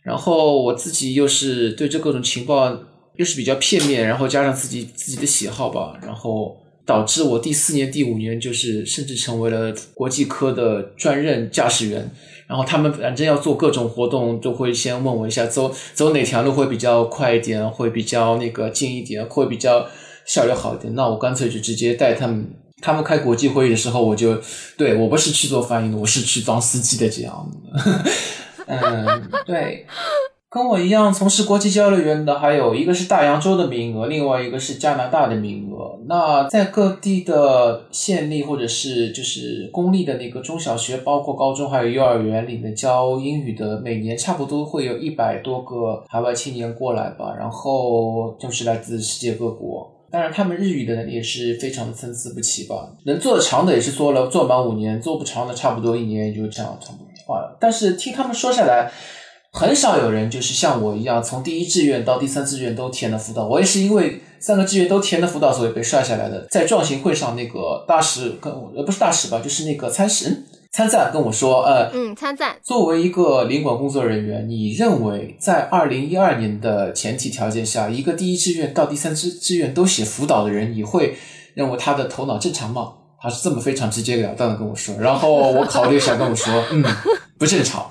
[0.03, 2.71] 然后我自己又是对这各种情报
[3.17, 6.55] 又是比较片面，然后加上自己自己的喜好吧，然后
[6.85, 12.11] 导致我第四年、第五年就是甚至成为了国际科的专任驾驶员。
[12.49, 19.87] 然后他们反正要做各种活动，都会先问我一下，走走哪条路会比较快一点，会比较那个近一点，会比较
[20.25, 20.95] 效率好一点。
[20.95, 22.51] 那我干脆就直接带他们。
[22.81, 24.41] 他们开国际会议的时候，我就
[24.77, 27.51] 对我不是去做翻译的，我是去当司机的这样。
[28.67, 29.85] 嗯，对。
[30.51, 35.99] 跟我一样从事国际交流员的，还有一个是大洋洲的名额，另外一个是加拿大的名额。
[36.07, 49.95] 那在各地的县立或者是就是公立的那个中小学，包括高中还有幼儿园里面教英语的，每年差不多会有一百多个海外青年过来吧，然后就是来自世界各国。
[50.11, 52.91] 当然，他们日语的能力也是非常的参差不齐吧。
[53.05, 57.55] 能做的长的也是做了做满五年，做不长的差不多一年也就这样差不多换了。
[57.61, 58.91] 但是听他们说下来。
[59.53, 63.47] 很少有人就是像我一样，从第一志愿到第三志愿都填了辅导。
[63.47, 66.47] 我也是因为三个志愿都填了辅导，所以被刷下来的。
[66.51, 72.57] 在壮行会上，那个大使跟我呃不是大使吧，就是那个参使参赞跟我说，呃嗯参赞。
[72.63, 81.17] 作为一个领馆工作人员，你认为在二零一二年的前提条件下，一个第一志愿到第三志志愿都写辅导的人，你会
[81.55, 82.93] 认为他的头脑正常吗？
[83.21, 84.95] 他是这么非常直截了当的跟我说。
[85.01, 86.85] 然后我考虑一下跟我说，嗯，
[87.39, 87.91] 不正常。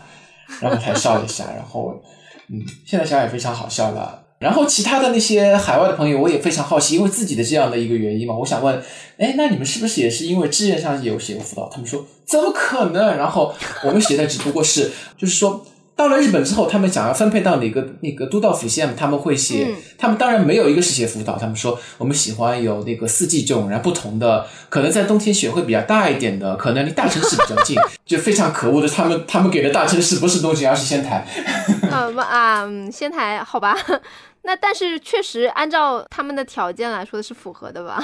[0.62, 2.02] 然后才笑了一下，然后，
[2.50, 4.24] 嗯，现在想也非常好笑了。
[4.40, 8.82] 然后其他的那些海外的朋友，我也非常好奇，因为自己的这样的一个原因嘛，我想问，
[9.18, 11.70] 哎，那你们是不是也是因为志愿上有写过辅导？
[11.70, 13.18] 他们说怎么可能？
[13.18, 15.66] 然后我们写的只不过是，就是说。
[15.98, 19.76] 到了日本之后，他们想要分配到哪个那个都道府县，他们会写。
[19.98, 27.76] 他们当然没有一个是写福岛，他们说我们喜欢有那个四季种，然后不同的，可能在冬天雪会比较大一点的，可能离大城市比较近，
[28.06, 28.88] 就非常可恶的。
[28.88, 31.26] 他们他们给的大城市不是东京，而是仙台。
[31.92, 33.76] 啊，仙台好吧？
[34.44, 38.02] 那但是确实按照他们的条件来说是符合的吧？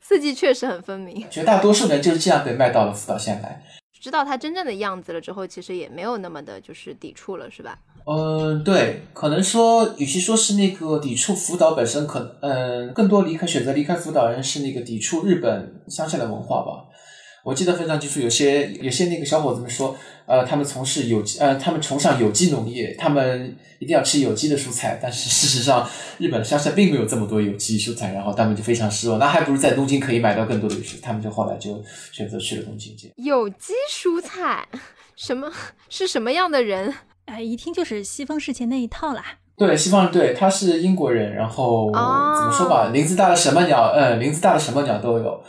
[0.00, 1.24] 四季确实很分明。
[1.30, 3.62] 绝大多数人就是这样被卖到了福岛县来。
[4.00, 7.78] 知道他真正的样子了之后，其实也没有那么的，就是抵触了，是吧？
[8.06, 16.86] 嗯，对，可能说，与其说是那个抵触福岛本身，可，嗯，更多离开选择离开福岛人是那个抵触日本乡下的文化吧。
[17.44, 19.94] 我记得非常清楚，有些有些那个小伙子们说，
[20.30, 24.96] 呃，他们从事有机，呃，他们崇尚有机农业，他们一定要吃有机的蔬菜。
[25.02, 29.18] 但是事实上，日本乡下并没有这么多有机蔬菜，然后他们就非常失望。
[29.18, 32.94] 那还不如在东京可以买到更多的有机，他们就后来就选择去了东京。
[33.16, 34.68] 有机蔬菜，
[35.16, 35.50] 什么
[35.88, 36.94] 是什么样的人？
[37.24, 39.24] 哎，一听就是西方世界那一套啦。
[39.56, 45.42] 对，西方对，他是英国人，然后怎么说吧，林子大的什么鸟，嗯，林子大的什么鸟都有。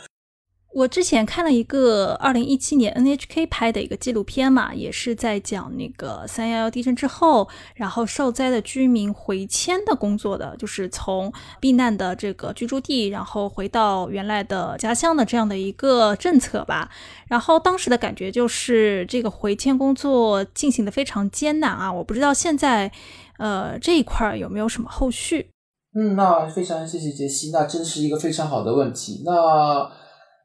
[0.74, 16.90] 我之前看了一个二零一七年 NHK 拍的一个纪录片嘛，也是在讲那个三幺幺地震之后，然后受灾的居民回迁的工作的，就是从避难的这个居住地，然后回到原来的家乡的这样的一个政策吧。
[17.28, 21.92] 然后当时的感觉就是这个回迁工作进行的非常艰难啊！
[21.92, 22.90] 我不知道现在，
[23.36, 25.50] 呃，这一块儿有没有什么后续？
[25.94, 29.22] 嗯，那非常谢谢杰西，那真是一个非常好的问题。
[29.26, 30.00] 那。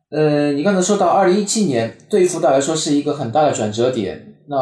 [0.09, 4.35] 呃，你刚才说到二零一七年，对于福岛来说是一个很大的转折点。
[4.47, 4.55] 那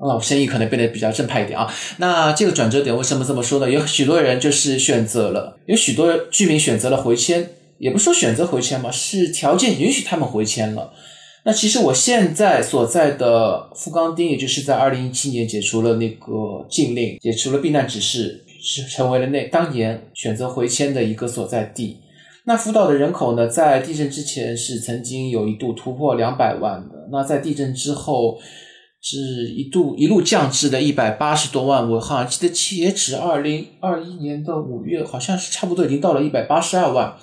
[0.00, 1.70] 那生意可能变得比较正派一点啊。
[1.98, 3.70] 那这个转折点为什么这么说呢？
[3.70, 10.92] 有许多人就是选择了，有许多居民选择了回迁，也不说选择回迁嘛，是条件允许他们回迁了。
[11.44, 21.98] 那其实我现在所在的富冈町，也就是在二零一七年解除了那个禁令，解除了避难指示，是成为了那当年选择回迁的一个所在地。
[22.48, 28.38] 那福岛的人口呢，在地震之前是曾经有一度突破两百万的，那在地震之后
[29.02, 29.18] 是
[29.48, 31.90] 一度一路降至了一百八十多万。
[31.90, 37.14] 我好像记得截止二零二一年的五月，好像是差不多已经到了一百八十二万。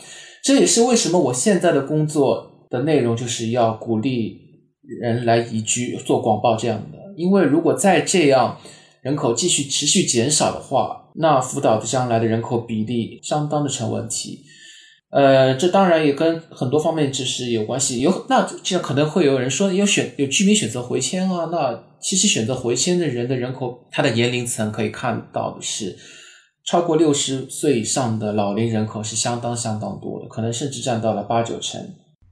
[0.43, 4.37] 这也是为什么我现在的工作的内容就是要鼓励
[5.01, 6.99] 人来移居、做广报这样的。
[7.17, 8.59] 因为如果再这样，
[9.01, 14.44] 人口继续持续减少的话，那福岛的将来的人口比例相当的成问题。
[15.15, 18.01] 呃，这当然也跟很多方面就是有关系。
[18.01, 21.45] 有那这可能会有人说，有选有居民选择回迁啊。
[21.45, 25.95] 那其实选择回迁的人的人口，他的年龄层可以看到的是，
[26.65, 31.81] 超过六十岁以上的老龄人口是相当相当多的，可能甚至占到了八九成。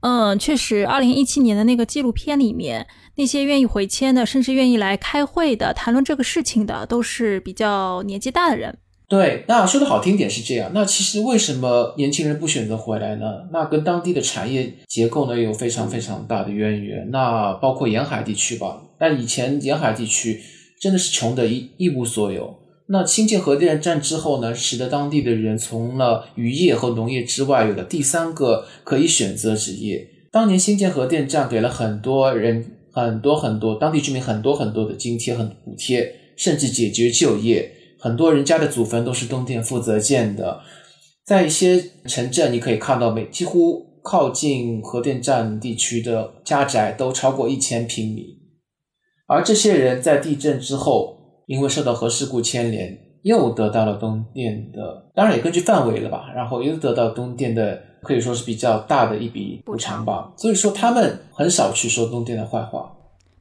[0.02, 8.78] 嗯，确实，二零一七年的那个纪录片里面，那些愿意回迁的，甚至愿意来开会的、谈论这个事情的，都是比较年纪大的人。
[9.14, 10.72] 对，那说的好听点是这样。
[10.74, 13.26] 那其实为什么年轻人不选择回来呢？
[13.52, 17.08] 那跟当地的产业结构呢有非常非常大的渊源。
[17.12, 20.42] 那包括沿海地区吧，那以前沿海地区
[20.82, 22.56] 真的是穷的一一无所有。
[22.88, 30.08] 那新建核电站之后呢，使得当地的人从了渔业和农业之外，有了第三个可以选择职业。
[30.32, 37.72] 当年新建核电站给了很多人很多很多当地居民很多很多的津贴和补贴，甚至解决就业。
[38.04, 40.60] 很多人家的祖坟都是东电负责建的，
[41.24, 48.26] 在一些城镇，你可以看到每几乎靠近核电站地区的家宅都超过一千平米。
[49.26, 60.34] 而这些人在地震之后，因为受到核事故牵连，又得到了东电的，当然也根据范围了吧，然后又得到东电的可以说是比较大的一笔补偿吧。
[60.36, 62.94] 所以说他们很少去说东电的坏话。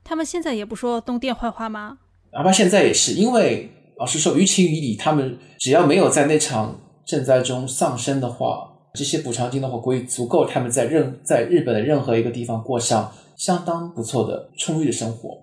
[0.04, 1.98] 他们现在也不说东电坏话吗？
[2.32, 3.68] 哪怕现在也是，因为
[4.02, 6.76] 老实说，于情于理，他们只要没有在那场
[7.06, 15.38] 震灾中丧生的话，这些补偿金的话，可以足够他们在任在日本的任何一个地方过上相当不错的充裕的生活。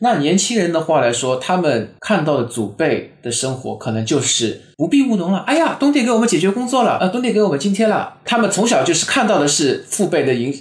[0.00, 5.38] 那年轻人的话来说，他们看到的祖辈的生活，可能就是不必务农了。
[5.46, 8.18] 哎呀，东电给我们解决工作了，呃，东电给我们津贴了。
[8.26, 10.54] 他们从小就是看到的是父辈的影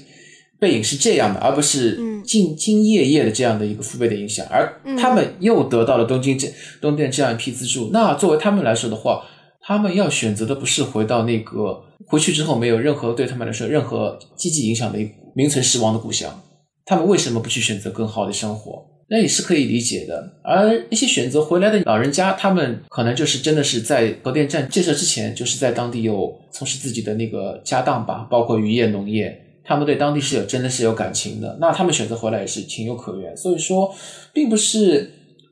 [0.61, 4.45] 背影是这样的，而不是兢兢业业的这样的一个父辈的影响。
[4.47, 6.47] 而他们又得到了东京这
[6.79, 7.89] 东电这样一批资助。
[7.91, 9.23] 那作为他们来说的话，
[9.59, 14.99] 他们要选择的不是回到那个回去之后没有任何对他们来说任何积极影响的
[15.33, 16.41] 名存实亡的故乡。
[16.85, 18.85] 他们为什么不去选择更好的生活？
[19.09, 29.37] 那也是可以理解的，而一些选择回来的老人家，他们可能就是真的是在核电站建设之前，就是在当地有从事自己的那个家当吧，包括渔业、农业，
[29.71, 31.57] 他们对当地是有真的是有感情的。
[31.61, 33.35] 那他们选择回来也是情有可原。
[33.37, 33.95] 所以说，
[34.33, 35.09] 并不是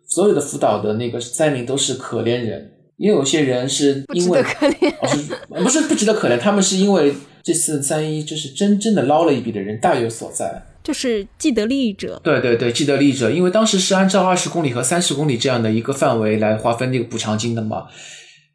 [0.10, 10.66] 所有的福岛的那个灾民都是可怜人，也有些人是因为可怜，不是不值得可怜，他们是因为这次三一就是真正的捞了一笔的人大有所在。
[10.84, 17.86] 就是既得利益者，对对对，既得利益者，因为当时是按照二十公里和三十公里这样的一个范围来划分那个补偿金的嘛。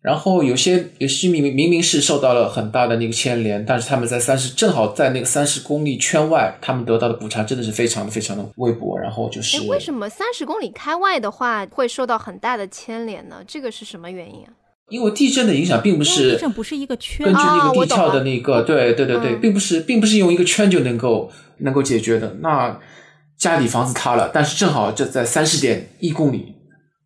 [0.05, 8.99] 然后有些有些明明明明是受到了很大的那个牵连，但是他们在三十正好在那个三十公里圈外，他们得到的补偿真的是非常的非常的微薄。
[8.99, 13.37] 然后就是为什么三十公里开外的话会受到很大的牵连呢？
[13.49, 14.53] 这个是什么原因啊？
[14.91, 22.37] 因为地震的影响并不是地震不是一个圈，根据那个地壳的那个，对对对对，并不是并不是用一个圈就能够能够解决的。
[22.43, 22.79] 那
[23.39, 26.54] 家里房子塌了，但是正好就在三十点一公里，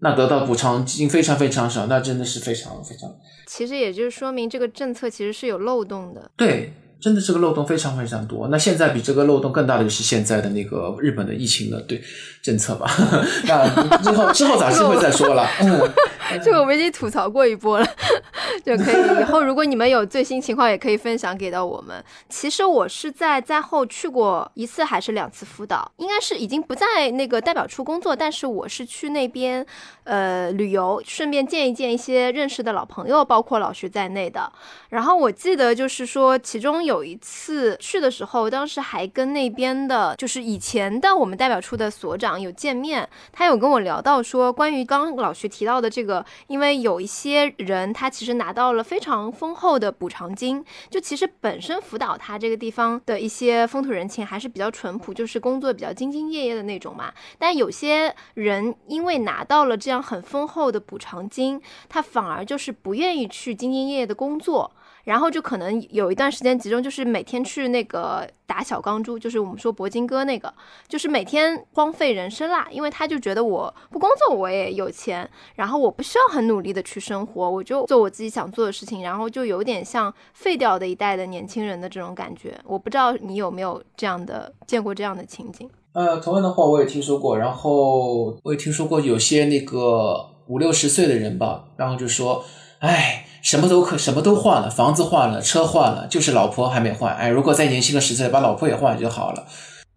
[0.00, 3.14] 那得到补偿金非常非常少，那真的是非常非常。
[3.46, 6.30] 其实也就是说明这个政策其实是有漏洞的。
[6.36, 6.72] 对。
[7.00, 8.48] 真的这个漏洞非常非常多。
[8.48, 12.02] 那现在比这个漏洞更大的就是现在的那个日本的疫情的对
[12.42, 12.90] 政策吧。
[13.46, 15.46] 那之后之后找机会再说了。
[15.60, 15.90] 嗯，
[16.42, 17.86] 这个我们已经吐槽过一波了，
[18.66, 22.04] 就可以以后如果你们有最新情况，也可以分享给到我们。
[22.28, 29.64] 其实我是在灾后去过一次还是两次福岛，应该是已经不在那个代表处工作，但是我是去那边
[30.02, 34.50] 呃旅游，顺便见一见一些认识的老朋友，包括老徐在内的。
[34.88, 36.87] 然后我记得就是说其中。
[36.88, 57.12] 有一次去的时候，当时还跟那边的，就是以前的我们代表处的所长有见面，他有跟我聊到说，关于刚老徐提到的这个，因为有一些人他其实拿到了非常丰厚的补偿金，就其实本身福岛它这个地方的一些风土人情还是比较淳朴，就是工作比较兢兢业业的那种嘛。
[57.38, 64.72] 但有些人因为拿到了这样很丰厚的补偿金，他反而就是不愿意去兢兢业业的工作。
[65.08, 70.52] 然后就可能有一段时间集中，就是每天去那个打小钢珠，就是我们说铂金哥那个，
[70.86, 72.68] 就是每天荒废人生啦。
[72.70, 82.60] 因为他就觉得我不工作我也有钱，然后我不需要很努力的去生活，我就做我自己想做的事情，然后就有点像废掉的一代的年轻人的这种感觉。
[82.66, 85.70] 我不知道你有没有这样的见过这样的情景？
[85.94, 92.44] 呃，同样的话我也听说过，然后我也听说过有些那个五六十岁的人吧，然后就说，
[92.80, 93.24] 哎。
[93.48, 97.14] 什么都可，什么都换了，房子换了，车换了，就是老婆还没换。
[97.14, 99.46] 哎，如果再年轻个十岁，把老婆也换了就好了。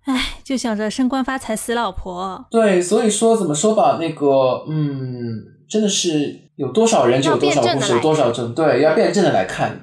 [0.06, 2.46] 哎，就想着升官发财，死老婆。
[2.50, 9.82] 对，所以说怎么说吧，那个，嗯，真的是有多少人就有多少故事，有多少证，对，要辩证的来看。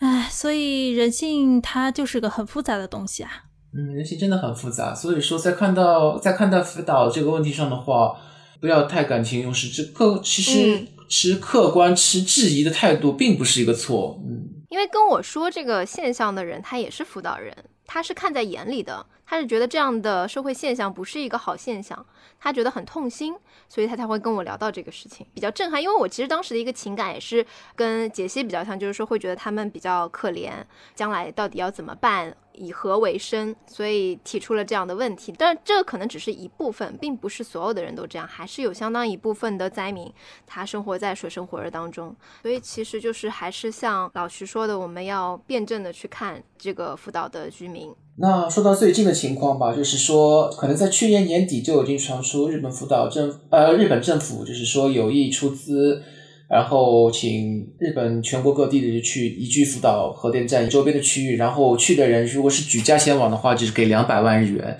[0.00, 3.30] 哎，所以人性它就是个很复杂的东西啊。
[3.72, 4.92] 嗯，人性真的很复杂。
[4.92, 8.16] 所以说，在看到在看待辅导这个问题上的话，
[8.64, 10.86] 不要太感情用事，这个其实。
[11.06, 14.18] 持客观、持质疑的态度，并不是一个错。
[14.26, 17.54] 嗯，因为跟我说这个现象的人，他也是辅导人，
[17.86, 19.04] 他是看在眼里的。
[19.26, 22.04] 他是觉得这样的社会现象不是一个好现象，
[22.44, 23.34] 他觉得很痛心，
[23.70, 25.82] 所以他才会跟我聊到这个事情，比较震撼。
[25.82, 30.52] 因为我其实当时的一个情感也是跟杰西比较像，就是说会觉得他们比较可怜，
[30.94, 32.36] 将来到底要怎么办？
[32.52, 33.56] 以何为生？
[33.66, 40.12] 所以提出了这样的问题，但这可能只是一部分，并不是所有的人都这样，还是有相当一部分的灾民，
[40.46, 42.14] 他生活在水深火热当中。
[42.42, 47.92] 所以其实就是还是像老徐说的，我们要辩证的去看这个福岛的居民。
[48.16, 56.02] 那说到最近的情况吧，就是说，可能在去年年底就已经传出说日本福岛政呃日本政府就是说有意出资。
[56.46, 64.76] 然后请日本全国各地的去移居福岛核电站周边的区域，然后去的人如果是举家前往的话，就是给两百万日元；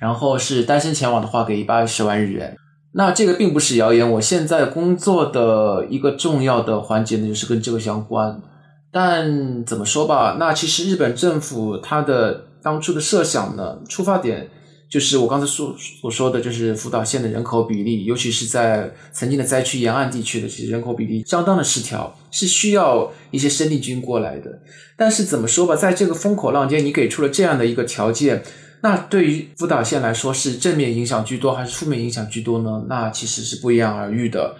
[0.00, 2.56] 然后是单身前往的话，给一百十万日元。
[2.92, 8.40] 那这个并不是谣言，我现在工作的一个重要的环节呢，就是跟这个相关。
[8.92, 14.48] 但怎么说吧，那其实日本政府它的当初的设想呢，出发点。
[14.90, 24.58] 就是我刚才说所说的，就是福岛县的人口比例，尤其是在曾经的灾区沿岸地区的，这些人口比例相当的失调，是需要一些生力军过来的。
[24.96, 28.42] 但是怎么说吧，在这个风口浪尖，你给出了这样的一个条件，
[28.80, 32.86] 那对于福岛县来说是正面影响居多，还是负面影响居多呢？
[32.88, 34.56] 那其实是不一样而喻的。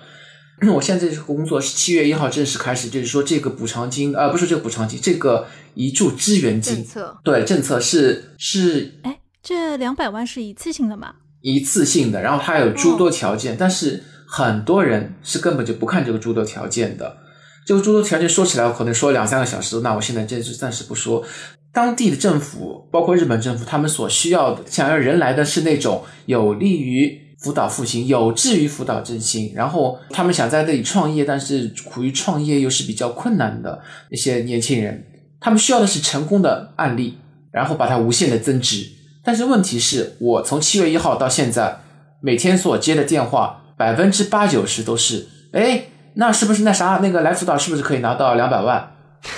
[0.74, 9.18] 我现在这个工作是七月一号正式开始，就是说这个补偿金，呃，不是这个补偿金，这个移住支援金，政策对政策是是哎。
[9.48, 11.14] 这两百万是一次性的吗？
[11.40, 17.16] 一次性的，然后它有诸多条件，但是很多人是根本就不看这个诸多条件的。
[17.64, 21.24] 这个诸多条件说起来，我可能说两三个小时，那我现在暂时暂时不说。
[21.72, 33.80] 当地的政府，包括日本政府，他们所需要的，想要人来的是那种有利于福岛复兴、有志于福岛振兴，然后他们想在那里创业，但是苦于创业又是比较困难的
[34.10, 35.06] 那些年轻人，
[35.40, 37.16] 他们需要的是成功的案例，
[37.50, 38.97] 然后把它无限的增值。
[39.28, 41.80] 但是问题是我从七月一号到现在，
[42.22, 45.82] 每天所接的电话百分之八九十都是，哎，
[46.14, 48.90] 那是不是那啥那个来辅导是不是可以拿到两百万？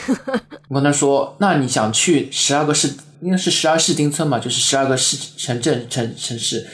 [0.70, 6.64] 我跟他说，那你想去十二个市，应该是十二市町村嘛，就是十二个市城镇城城市，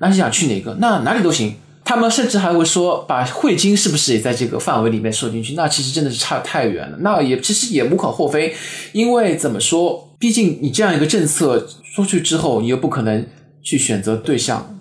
[0.00, 0.76] 那你想去哪个？
[0.80, 1.54] 那哪里都行。
[1.84, 5.54] 他们甚至还会说，把汇金是不是也在这个范围里面收进去？
[5.54, 6.96] 那其实真的是差太远了。
[6.98, 8.52] 那也其实也无可厚非，
[8.90, 13.26] 因为怎么说，毕竟你这样一个政策出去之后，你又不可能
[13.62, 14.78] 去选择对象，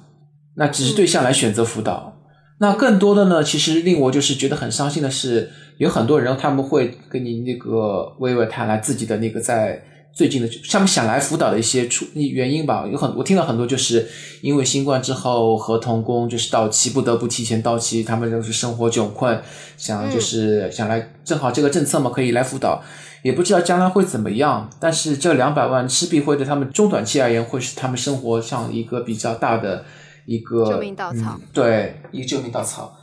[0.56, 2.18] 那只是对象来选择辅导。
[2.60, 9.84] 那更多的呢，其实令我就是觉得很伤心的是，有很多人他们会跟你那个娓娓谈来自己的那个在。
[10.16, 14.08] 最近的，他们想来辅导的一些出原因吧，有很我听到很多，就是
[14.40, 19.38] 因为新冠之后合同工就是到期，不得不提前到期，他们就是生活窘困，
[19.76, 22.82] 想就是想来，正好这个政策嘛，可以来辅导，
[23.26, 24.70] 也不知道将来会怎么样。
[24.80, 29.84] 但是这两百万势必会对他们中短期而言，会是他们生活上一个比较大的
[30.28, 32.96] 一个救命稻草，对，一个救命稻草。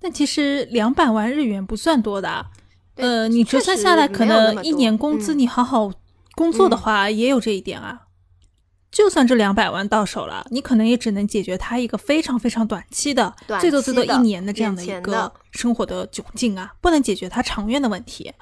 [0.00, 2.46] 但其实两百万日元不算多的，
[2.96, 5.92] 呃，你折算下来，可能一年工资你好好。
[6.36, 8.08] 工作的话也有这一点啊，
[8.90, 18.32] 就算这两百万到手了，你可能也只能解决他一个非常非常短期的，最多最多一年的这样的一个生活的窘境啊，不能解决他长远的问题。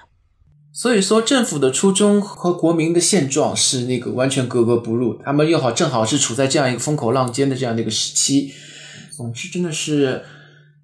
[0.72, 8.52] 所以说，政府的初衷和国民的现状是那个完全格格不入，他们又好正好是处在这样一个风口浪尖的这样的一个时期。
[9.10, 10.22] 总之，真的是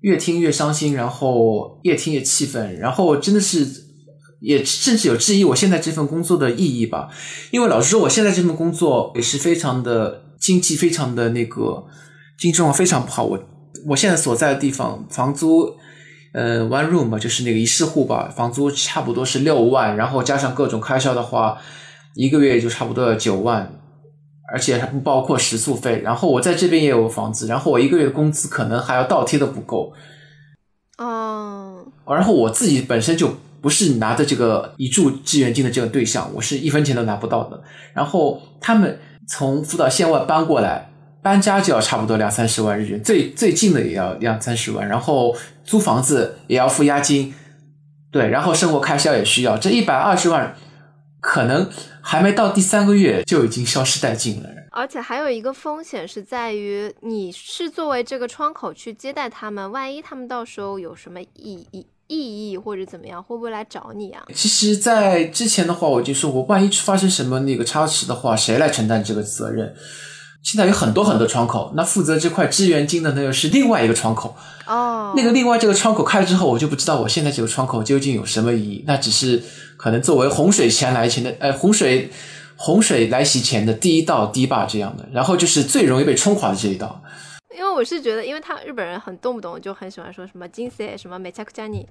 [0.02, 3.84] 越听越伤心，然后越听越气愤，然后真的是。
[4.40, 7.08] 也甚至有质疑我现在这份工作的意义吧，
[7.50, 11.84] 因为老实说，我现在这份工作也是非常的经济，非常的那个
[12.38, 13.24] 经济状况非常不好。
[13.24, 13.36] 我
[13.88, 15.74] 我现在所在的地方房租，
[16.32, 21.58] 呃，one room 就是那个一室户吧，房租差不多是六万，然后加上各种开销的话，
[22.14, 23.72] 一个月也就差不多要九万，
[24.52, 26.00] 而且还不包括食宿费。
[26.02, 29.92] 然后我在这边也有房子，然后我一个月的工资可能还要倒贴的不够。
[30.98, 33.36] 哦，然后我自己本身就。
[33.60, 37.60] 不是拿的这个一注志愿金的这个对象，我是一分钱都拿不到的。
[37.92, 40.87] 然后他们从福岛县外搬过来，
[41.22, 44.86] 搬家就要差不多两三十万日元，最最近的也要两三十万。
[44.88, 47.34] 然后租房子也要付押金，
[48.10, 49.56] 对，然后生活开销也需要。
[49.56, 50.56] 这一百二十万，
[51.20, 51.68] 可能
[52.00, 54.48] 还没到第三个月就已经消失殆尽了。
[54.70, 61.86] 而且还有一个风险是在于，你是作为这个窗口去接待他们，万一他们到时候有什么意义？
[62.06, 64.24] 意义或者怎么样，会不会来找你啊？
[64.34, 69.74] 其实，在之前的话，我就说过，万一发生什么那个差池的话，谁来承担这个责任？
[70.48, 74.34] 现在有很多很多窗口，那负责这块支援金的那个是另外一个窗口
[74.66, 75.12] 哦。
[75.14, 78.82] 那个另外这个窗口开了之后，我就不知道我现在这个窗口究竟有什么意义。
[78.86, 79.42] 那只是
[79.76, 82.10] 可能作为洪水前来前的，呃，洪水
[82.56, 87.02] 洪水来袭前的第一道堤坝这样的，然后就是最容易被冲垮的这一道。
[87.58, 91.84] 因为我是觉得，因为他日本人很动不动就很喜欢说什么金色什么美恰克加尼，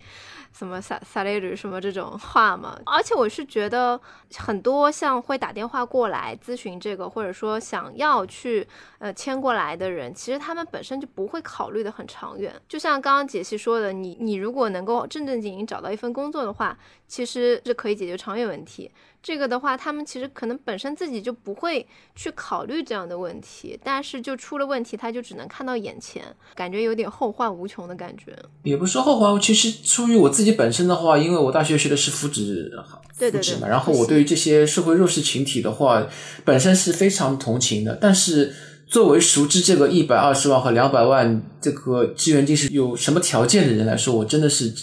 [0.54, 2.80] 什么萨萨雷鲁什么这种话嘛。
[2.86, 4.00] 而且我是觉得
[4.38, 8.66] 很多像会打电话过来咨询这个，或者说想要去
[9.00, 12.54] 呃签过来的人，其实他们本身就不会考虑的很长远。
[12.70, 16.78] 就像刚刚解析说的，你你如果能够正正经经找到一份工作的话，
[17.10, 18.90] 其实是可以解决长远问题。
[19.28, 21.86] 这个的话，他们其实可能本身自己就不会
[22.16, 26.24] 去考虑这样的问题，但是就出了问题，他就只能看到眼前，
[26.56, 28.34] 感觉有点后患无穷的感觉。
[28.64, 32.72] 也不是后患，其实出于我自己本身的话，因为我大学学的是福祉，
[33.20, 36.08] 对对对嘛，然后我对于这些社会弱势群体的话，
[36.46, 37.98] 本身是非常同情的。
[38.00, 38.56] 但是
[38.88, 44.74] 作为熟知这个一百二十万和两百万这个支援金是有什么条件的人来说，我真的是。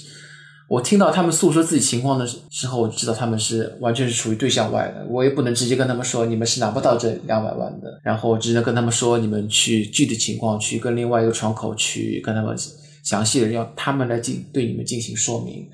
[0.66, 5.06] 我听到他们诉说自己情况的时候，我知道他们是完全是处于对象外的。
[5.10, 12.56] 我也不能直接跟他们说你们是拿不到这两百万的，然后只能跟他们说你们去具体情况去跟另外一个窗口去跟他们
[13.02, 15.68] 详细的让他们来进对你们进行说明。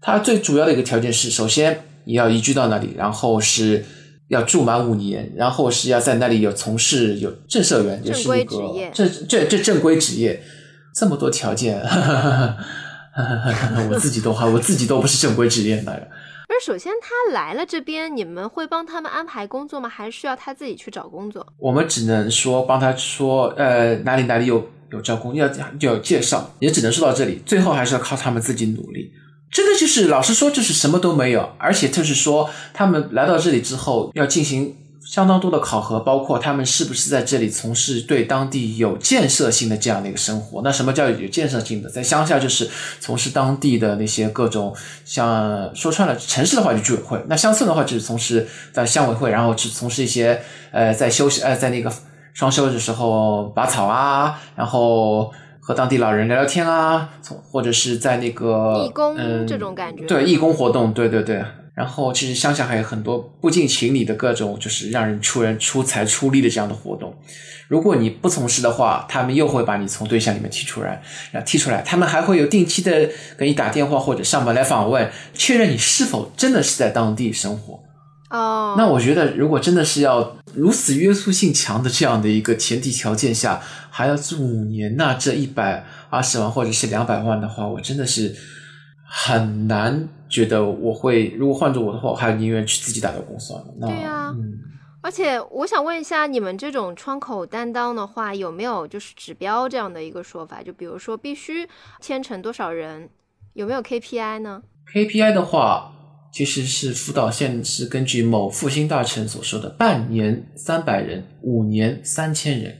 [0.00, 3.84] 他最主要的一个条件是，首先你要移居到那里，然后是
[4.28, 10.42] 要住满五年，然后是要在那里有从事有正社员，就是那个这这这正规职业，
[10.94, 11.80] 这么多条件。
[13.90, 15.92] 我自己都还，我自己都不是正规职业的。
[15.92, 19.88] 而首先他来了这边，你们会帮他们安排工作吗？
[19.88, 21.46] 还是需要他自己去找工作？
[21.58, 25.48] 我们只能说帮他说，呃，哪里哪里有有招工，要
[25.80, 27.42] 要介绍，也只能说到这里。
[27.44, 29.12] 最后还是要靠他们自己努力。
[29.50, 34.76] 真的就是老实说，就是什么都没有，而且就是说他们来到这里之后要进行。
[35.06, 40.62] 相当多的考核，包括他们是不是在这里从事对当地有建设性的这样的一个生活。
[40.64, 41.88] 那什么叫有建设性的？
[41.88, 42.68] 在乡下就是
[42.98, 44.74] 从事当地的那些各种，
[45.04, 50.42] 像说穿了，城市的话就居委会，那乡村的话就是从事在乡委会，然后去从事一些
[50.72, 51.92] 呃在休息呃在那个
[52.34, 59.16] 双休的时候拔草啊，然后和当地老人聊聊天啊，从或者是在那个义工
[59.46, 61.44] 这种感觉，对义工活动，对对对。
[61.76, 67.14] 然后，其实乡下还有很多不近情理的各种，就是让人出人出财出力的这样的活动。
[67.68, 77.78] 如果你不从事的话，他们又会把你从对象里面踢出来，然后踢出来，他们还会有定期的给你打电话或者上门来访问，确认你是否真的是在当地生活。
[78.30, 88.34] 哦，那我觉得，如果真的是要如此约束性强的这样的一个前提条件下，还要住五年，那这一百二十万或者是两百万的话，我真的是
[89.08, 90.08] 很难。
[90.28, 93.66] 觉得我会，如果换做我的话，我还宁愿去自己打掉工算了。
[93.80, 94.34] 对呀，
[95.00, 100.60] 而且我想问一下，你们这种窗口担当的话，有没有就是指标这样的一个说法？
[100.64, 101.68] 就比如说必须
[102.00, 103.08] 签成多少人，
[103.52, 105.92] 有没有 KPI 呢？KPI 的话，
[106.32, 112.78] 其实是辅导线是根据某复兴大臣所说的，半年三百人，五年三千人。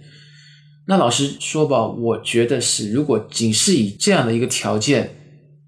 [0.88, 5.12] 那老实说吧，我觉得是，如果仅是以这样的一个条件。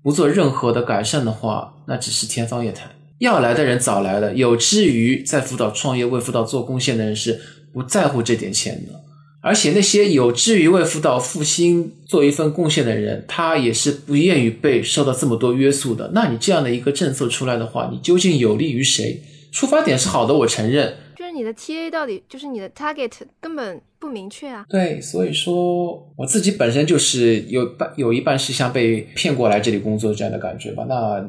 [0.02, 2.90] 不做任何的改善的话，那只是天方夜谭。
[3.18, 7.40] 要来的人早来了，有之于在辅导创业、为辅导做贡献的人是
[7.72, 9.00] 不在乎这点钱的。
[9.40, 16.10] 而且那些有志于为辅导复兴做一份贡献的人，他也是不愿意被受到这么多约束的。
[16.12, 19.22] 那你这样的一个政策出来的话，你究竟有利于谁？
[19.50, 20.94] 出发点是好的，我承认。
[21.16, 23.10] 就是你的 TA 到底就是你的 target
[23.40, 24.64] 根本不明确啊。
[24.68, 30.84] 对，所以说我自己本身就是有半有一半是像被骗过来这里工作这样的感觉吧。
[30.88, 31.28] 那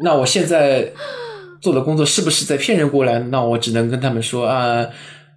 [0.00, 0.92] 那我现在
[1.60, 3.18] 做的工作是不是在骗人过来？
[3.18, 4.88] 那我只能跟他们说啊，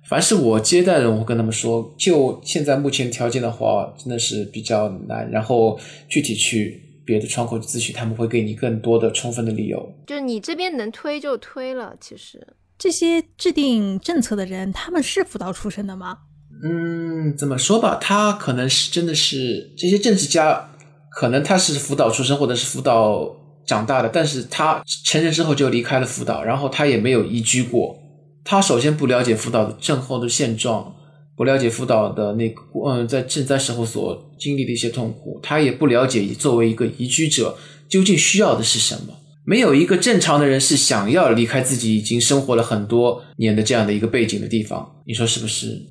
[0.07, 5.29] 凡是我接待的，我跟他们说，就现在目前条件的话，真的是比较难。
[5.31, 9.93] 然后具体去别的窗口咨询，他们会给你更多的充分的理由。
[10.05, 12.45] 就是你这边能推就推了，其实。
[12.81, 16.17] 这些制定政策的人，他们是辅导出身的吗？
[16.63, 20.71] 嗯，怎么说吧，他可能是真的是这些政治家，
[21.11, 23.35] 可能他是辅导出身或者是辅导
[23.67, 27.95] 长大的，但是他成人之后就离开了辅导，然后他也没有移居过。
[28.43, 30.95] 他首先不了解辅导的症候的现状，
[31.37, 37.55] 不了解辅导的那个嗯在赈灾时候所经历的一些痛苦，他也不了解作为一个移居者
[37.87, 39.13] 究竟需要的是什么。
[39.43, 45.81] 没有一个正常的人是想要离开自己已经生活了很多年的这样的一个背景的地方，你说是不是？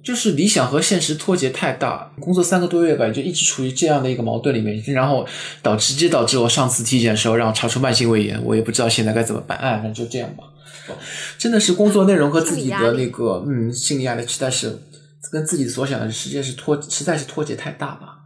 [0.00, 5.26] 就是理想和现实脱节太大，工作三个多月吧，就一直处于这样的一个矛盾里面，然后
[5.60, 9.58] 导直接导致我上次体检的时候让我查出慢性胃炎，我也不知道现在该怎么办。
[9.58, 10.44] 哎，那就这样吧。
[11.36, 14.78] 真的是工作内容和自己的那个嗯心理压力实在是
[15.30, 18.17] 跟自己所想的世界是脱实在是脱节太大吧。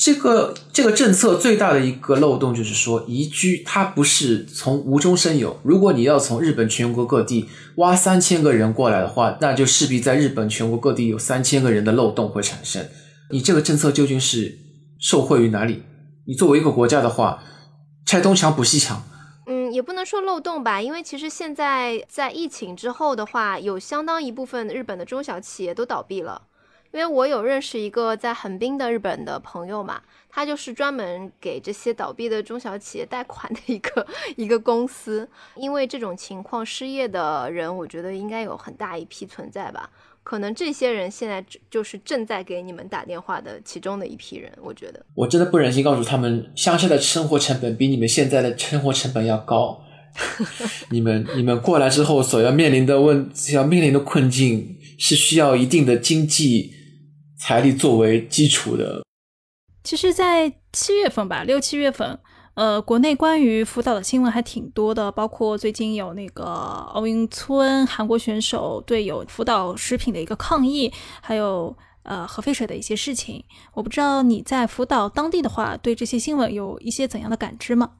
[0.00, 5.60] 这个这个政策最大的一个漏洞就是说，移居它不是从无中生有。
[5.62, 12.88] 如果你要从日本全国各地挖三千个人过来的话，那就势必在日本全国各地有三千个人的漏洞会产生。
[13.30, 14.56] 你这个政策究竟是
[14.98, 15.82] 受惠于哪里？
[16.26, 17.42] 你作为一个国家的话，
[18.06, 19.02] 拆东墙补西墙。
[19.44, 26.40] 嗯，也不能说漏洞吧，因为其实现在在疫情之后的话，有相当一部分日本的中小企业都倒闭了。
[26.92, 34.04] 因为我有认识一个在横滨的日本的朋友嘛，他就是专门给这些倒闭的中小企业贷款的一个
[34.36, 35.28] 一个公司。
[35.54, 39.88] 因为这种情况失业的人，我觉得应该有很大一批存在吧。
[40.22, 44.52] 可能这些人现在就是正在给你们打电话的其中的一批人。
[44.60, 49.80] 我觉得，我真的不忍心告诉他们，乡下的生活成本比你们现在的生活成本要高。
[50.90, 56.79] 你们你们过来之后所要面临的问，要面临的困境是需要一定的经济。
[57.40, 59.02] 财力作为基础的，
[59.82, 62.18] 其实，在七月份吧，六七月份，
[62.54, 70.92] 呃，国内关于福岛的新闻还挺多的，包括最近有那个奥运村韩国选手对有福岛食品的一个抗议，
[71.22, 73.42] 还有呃核废水的一些事情。
[73.72, 77.92] 我不知道你在福岛当地的话，对这些新闻有一些怎样的感知吗？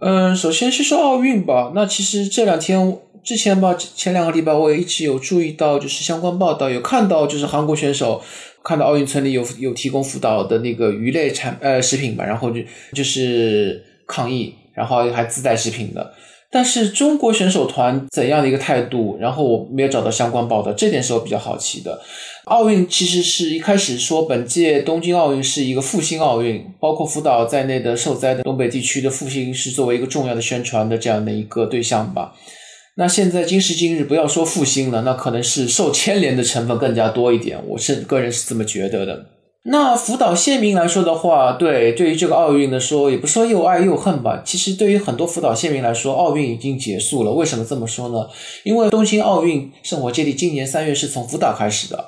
[0.00, 1.70] 嗯，首先是说奥运吧。
[1.74, 8.22] 那其实这两天之前吧，前两个礼拜我也一直有注意到，就是相关报道，有看到就是韩国选手。
[8.64, 12.60] 看到奥运村里有有提供福岛的那个鱼类产呃食品吧，然后就
[12.92, 16.12] 就是抗议，然后还自带食品的。
[16.50, 19.18] 但是中国选手团怎样的一个态度？
[19.20, 22.00] 然后我没有找到相关报道，这点是我比较好奇的。
[22.44, 32.32] 奥运其实是一开始说本届东京奥运是一个复兴奥运，包括福岛在内的受灾的东北地区的复兴是作为一个重要的宣传的这样的一个对象吧。
[33.00, 37.56] 那现在今时今日，不要说复兴了，那可能是受牵连的成分更加多一点。
[37.68, 39.26] 我是个人是这么觉得的。
[39.66, 44.42] 那福岛县民来说的话，对对于这个奥运的说，也不说又爱又恨吧。
[44.44, 47.30] 其实对于很多福岛县民来说，奥运已经结束了。
[47.30, 48.26] 为什么这么说呢？
[48.64, 52.04] 因为东京奥运圣火接力今年三月是从福岛开始的。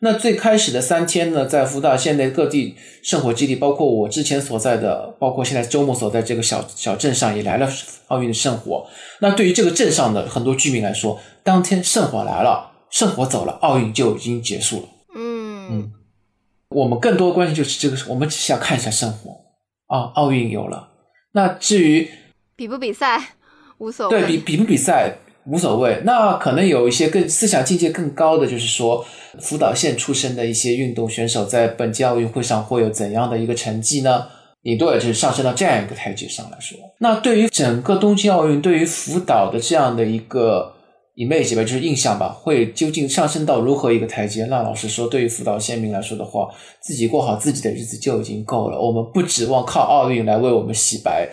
[0.00, 7.66] 那最开始的三天呢，在福岛县内各地圣火基地，包括我之前所在的，包括现在周末所在这个小小镇上，也来了
[8.08, 8.86] 奥运的圣火。
[9.20, 14.88] 那对于这个镇上的很多居民来说，当天圣火来了，圣火走了，奥运就已经结束了。
[15.16, 15.92] 嗯嗯，
[16.68, 19.30] 我们更多关心就是这个，我们只是要看一下圣火
[19.86, 20.90] 啊，奥运有了。
[21.32, 22.10] 那至于
[22.54, 23.36] 比不比赛，
[23.78, 24.20] 无所谓。
[24.20, 25.16] 对比比不比赛。
[25.46, 29.04] 无所谓，那可能有一些更思想境界更高的，就是说，
[29.40, 34.26] 福岛县出身的一些运动选手在本届奥运会上会有怎样的一个成绩呢？
[34.62, 36.78] 顶多也就是上升到这样一个台阶上来说。
[36.98, 40.72] 那对于整个东京奥运，对于福岛的这样的一个
[41.16, 44.46] image 吧，就是印象吧，会究竟上升到如何一个台阶？
[44.46, 46.48] 那老实说，对于福岛县民来说的话，
[46.80, 48.80] 自己过好自己的日子就已经够了。
[48.80, 51.28] 我们不指望靠奥运来为我们洗白。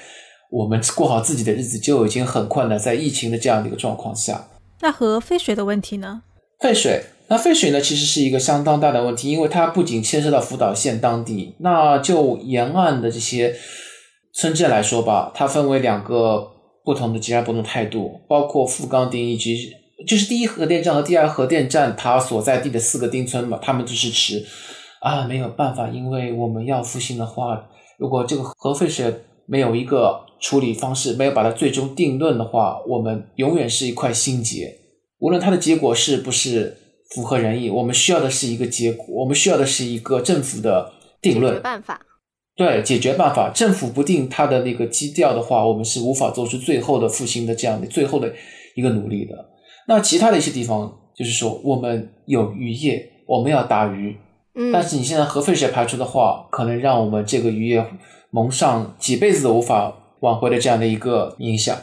[0.52, 4.50] 我们过好自己的日子就已经很困难，在疫情的这样的一个状况下，
[4.82, 6.24] 那和废水的问题呢？
[6.60, 13.56] 废水，那废水呢，其实是一个相当大的问题，因为它不仅牵涉到福岛县当地，那就沿岸的这些
[14.34, 16.52] 村镇来说吧，它分为两个
[16.84, 19.72] 不同的截然不同态度，包括富冈町以及
[20.06, 24.46] 就是第一核电站和第二核电站它所在地的四个町村嘛，他们就是持
[25.00, 29.16] 啊没有办法，因为我们要复兴的话，如果这个核废水
[29.46, 30.26] 没有一个。
[30.42, 34.76] 处理方式没有把它最终定论的话，我们永远是一块心结。
[35.20, 36.76] 无论它的结果是不是
[37.14, 40.92] 符合人意，我们需要的是一个结果，我们需要的是一个政府的
[41.22, 42.02] 定论办法。
[42.56, 48.34] 对，解决办法，政府不定它的那个基调的话，我们是无法做出最后的复兴的这样的最后的
[48.76, 49.36] 一个努力的。
[49.88, 54.18] 那其他的一些地方，就是说我们有渔业，我们要打鱼，
[54.56, 57.86] 嗯，但是你现在核废水排出的话，可能让我们这个渔业
[58.32, 59.98] 蒙上几辈子都无法。
[60.22, 61.78] 挽回的这样的一个影响，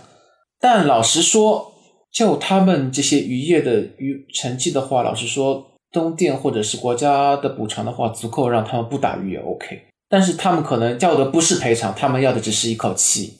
[0.60, 1.72] 但老实说，
[2.10, 9.82] 就他们这些渔业的渔成绩的话，老实说，东电或者是国家的补偿的话，足够让他们不打鱼也 OK。
[10.08, 13.34] 但是他们可能要的不是赔偿，他们要的只是一口气。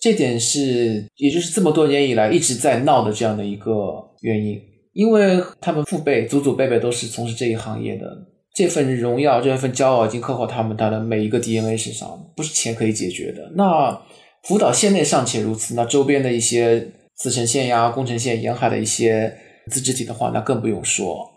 [0.00, 3.72] 这点是，也就是这么多年以来一直在闹的这样的一个
[4.20, 4.60] 原因，
[4.92, 8.33] 因为他们父辈、祖祖辈辈都是从事这一行业的。
[8.54, 13.50] 这份荣耀，这份骄傲，已经刻画他们他的每一个 DNA 身上，不是钱可以解决的。
[13.56, 14.00] 那
[14.44, 19.36] 福岛县内尚且如此，那周边的一些茨城县呀、宫城县沿海的一些
[19.70, 21.28] 自治体的话，那更不用说。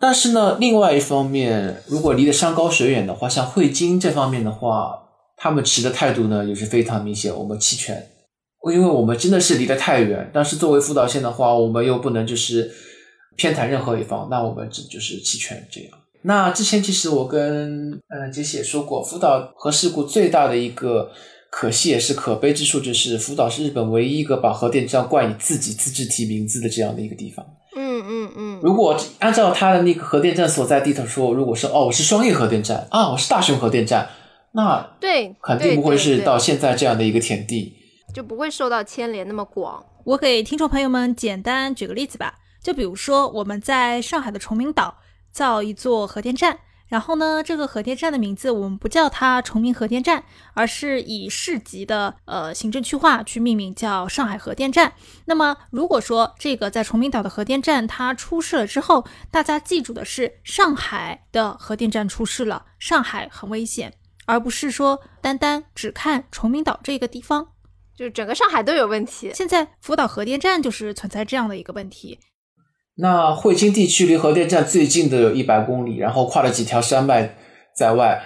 [0.00, 4.98] 但是呢，另外一方面，如果离得山高水远的话，像汇金这方面的话，
[5.36, 8.06] 他们持的态度呢也是非常明显，我们弃权，
[8.72, 10.30] 因为我们真的是离得太远。
[10.32, 12.70] 但是作为福岛县的话，我们又不能就是
[13.36, 15.90] 偏袒任何一方，那我们只就是弃权这样。
[16.26, 21.10] 那之前其实我跟呃杰西也说过，福岛核事故最大的一个
[21.50, 27.44] 可惜也是可悲之处，就是福岛是日本唯一一个把核电站冠以自己自治体名字的这样的一个地方。
[27.76, 28.60] 嗯嗯嗯。
[28.62, 34.08] 如果按照他的那个核电站所在地图说，如果说哦我是双叶核电站啊，我是大熊核电站，
[34.52, 37.74] 那对肯定不会是到现在这样的一个田地，
[38.14, 39.84] 就不会受到牵连那么广。
[40.04, 42.32] 我给听众朋友们简单举个例子吧，
[42.62, 44.94] 就比如说我们在上海的崇明岛。
[45.34, 50.22] 造一座核电站，然后呢，这个核电站的名字我们不叫它崇明核电站，
[50.54, 54.92] 而是以市级的呃行政区划去命名，叫上海核电站。
[55.24, 63.92] 那么，如果说这个在崇明岛的核电站它出事了之后，大家记住的是上海的核电站出事了，上海很危险，
[64.26, 67.48] 而不是说单单只看崇明岛这个地方，
[67.96, 69.32] 就是整个上海都有问题。
[69.34, 72.20] 现在福岛核电站就是存在这样的一个问题。
[72.96, 77.34] 那汇金地区离核电站最近的有一百公里，然后跨了几条山脉
[77.74, 78.22] 在外。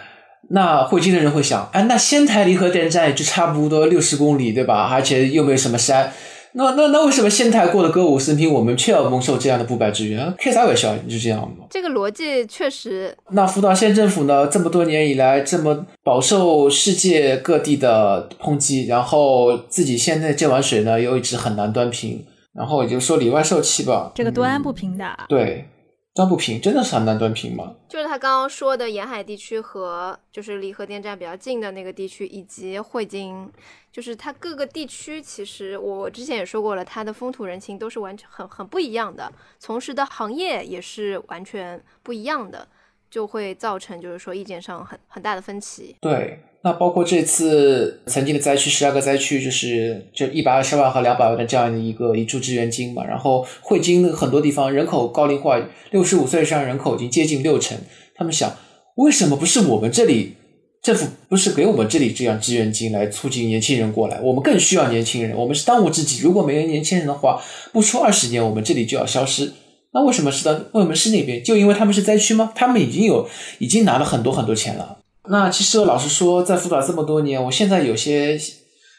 [0.50, 4.88] 那汇金的人会想，哎，那仙台离核电站也就差不多六十公里，对吧？
[4.92, 6.12] 而且又没有什么山。
[6.52, 10.34] 那那那为什么仙台过得歌舞升平，我们却要蒙受这样的不白之冤？
[10.38, 10.96] 开啥玩笑？
[11.08, 11.66] 就这样吗？
[11.68, 13.14] 这个逻辑确实。
[13.32, 14.46] 那福岛县政府呢？
[14.46, 22.24] 这么多年以来，这么饱受世界各地的抨击，然后自己现在这碗水呢，又一直很难端平。
[22.52, 25.68] 然后也就说里外受气吧，这个端不平的，对，
[26.14, 27.74] 端不平，真的是很难端平吗？
[27.88, 33.48] 就是他刚刚说的沿海地区和就是离核电站比较近的那个地区，以及汇金，
[33.92, 42.66] 就是它各个地区，其实我之前也说过了，它的风土人情都是完全很很不一样的，从事的行业也是完全不一样的，
[43.08, 45.96] 就会造成就是说意见上很很大的分歧。
[46.00, 46.40] 对。
[46.64, 53.04] 那包括这次曾经的灾区，十二个灾区，就是就一百二十万和两百万的这样的一个一注支援金嘛。
[53.04, 55.56] 然后汇金很多地方人口高龄化，
[55.92, 57.78] 六十五岁以上人口已经接近六成。
[58.16, 58.52] 他们想，
[58.96, 60.34] 为什么不是我们这里
[60.82, 64.20] 政府不是给我们这里这样支援金来促进年轻人过来？
[64.20, 66.22] 我们更需要年轻人，我们是当务之急。
[66.22, 67.40] 如果没有年轻人的话，
[67.72, 69.52] 不出二十年，我们这里就要消失。
[69.92, 70.68] 那为什么是的？
[70.72, 71.42] 为什么是那边？
[71.42, 72.52] 就因为他们是灾区吗？
[72.54, 73.28] 他们已经有
[73.60, 74.98] 已经拿了很多很多钱了。
[75.30, 78.38] 那其实老实说，在辅导这么多年，我现在有些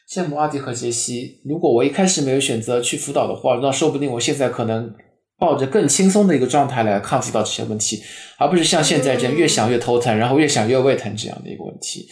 [0.10, 1.42] 羡慕阿迪和杰西。
[1.46, 4.94] 如果我一开始没有选择去辅导的话，那说不定我现在可能
[5.38, 8.02] 抱着更轻松的一个状态来看辅导这些问题，
[8.38, 12.08] 而不是像现在这样越想越头疼，然后越想越胃疼这样的一个问题。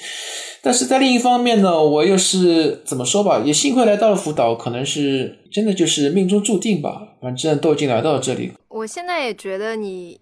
[0.61, 3.41] 但是在另一方面呢，我又是怎么说吧？
[3.45, 7.15] 也幸亏来到了辅导，可能是真的就是命中注定吧。
[7.22, 10.19] 反正都已经来到了这里，我现在也觉得你。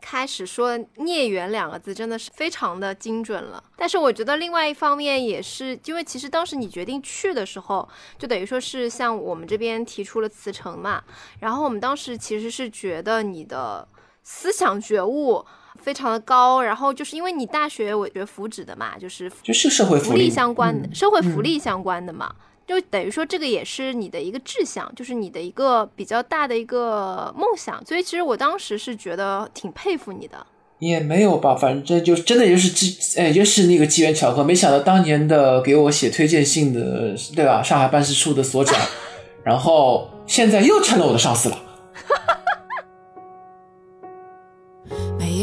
[0.00, 3.62] 开始说“孽缘”两个字，真的是非常的精准了。
[3.76, 11.02] 但是我觉得另外一方面也是，因为其实当时你决定去的时候，就等于说是像我们这边提出了辞呈嘛。
[11.40, 13.86] 然后我们当时其实是觉得你的
[14.22, 15.44] 思想觉悟
[15.80, 22.34] 非常的高，然后就是因为你大学我学福祉的嘛，就是就是社会福利相关的，社会福利相关的嘛。
[22.66, 27.84] 就等于说，这个也是你的一个志向，就是你的一个比较大的一个梦想。
[27.86, 30.44] 所以其实我当时是觉得挺佩服你的。
[30.78, 34.44] 也没有吧，反正就真的就是机，哎，就是那个机缘巧合。
[34.44, 37.62] 没想到当年的给我写推荐信的，对吧？
[37.62, 38.78] 上海办事处的所长，
[39.42, 41.58] 然后现在又成了我的上司了。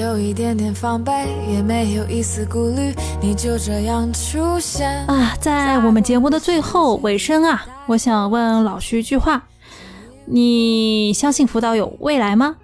[0.04, 1.12] 有一点点防备，
[1.50, 5.34] 也没有一丝顾虑，你就这样出现啊！
[5.40, 9.48] 在我们节目的最后尾声啊，我想问老徐一句话：
[10.26, 12.58] 你相信辅导有未来吗？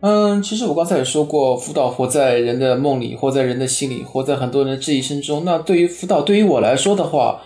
[0.00, 5.44] 嗯，其实我刚才也说过，辅导活在人的梦里，活在人的心里，活在很多人的质疑声中。
[5.44, 7.42] 那对于辅导，对于我来说的话，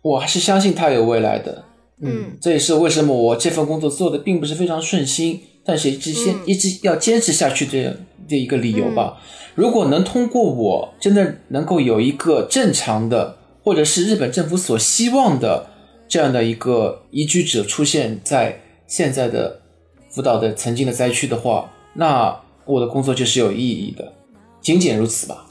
[0.00, 1.64] 我还是相信他有未来的。
[2.00, 7.94] 嗯，这也是为什么我这份工作做的并不是非常顺心，但是一直先一直要坚持下去的。
[8.28, 9.18] 的一个理由吧。
[9.54, 15.66] 如果能通过我，真的能够有一个正常的，或者是日本政府所希望的
[16.06, 19.60] 这样的一个移居者出现在现在的
[20.08, 24.12] 福岛的曾经的灾区的话，那我的工作就是有意义的，
[24.60, 25.46] 仅仅如此吧。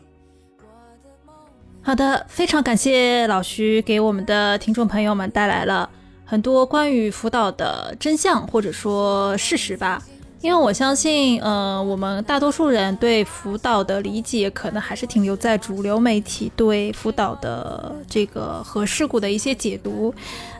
[1.82, 5.90] 好的，非常感谢老徐给我们的听众朋友们带来了
[6.26, 10.04] 很多关于福岛的真相或者说事实吧。
[10.40, 20.14] 因为我相信，呃，我们大多数人对福岛的理解可能还是停留在主流媒体对福岛的这个核事故的一些解读，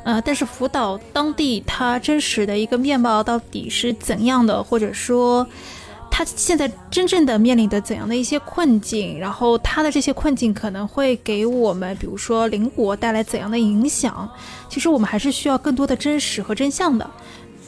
[0.04, 5.48] 呃，但是福岛当地它真实的一个面貌到底是怎样的，或者说
[6.10, 14.28] 它现在真正的面临的怎样的一些困境，然后它的这些困境可能会给我们，比如说邻国带来怎样的影响，
[14.68, 17.08] 其实我们还是需要更多的真实和真相的。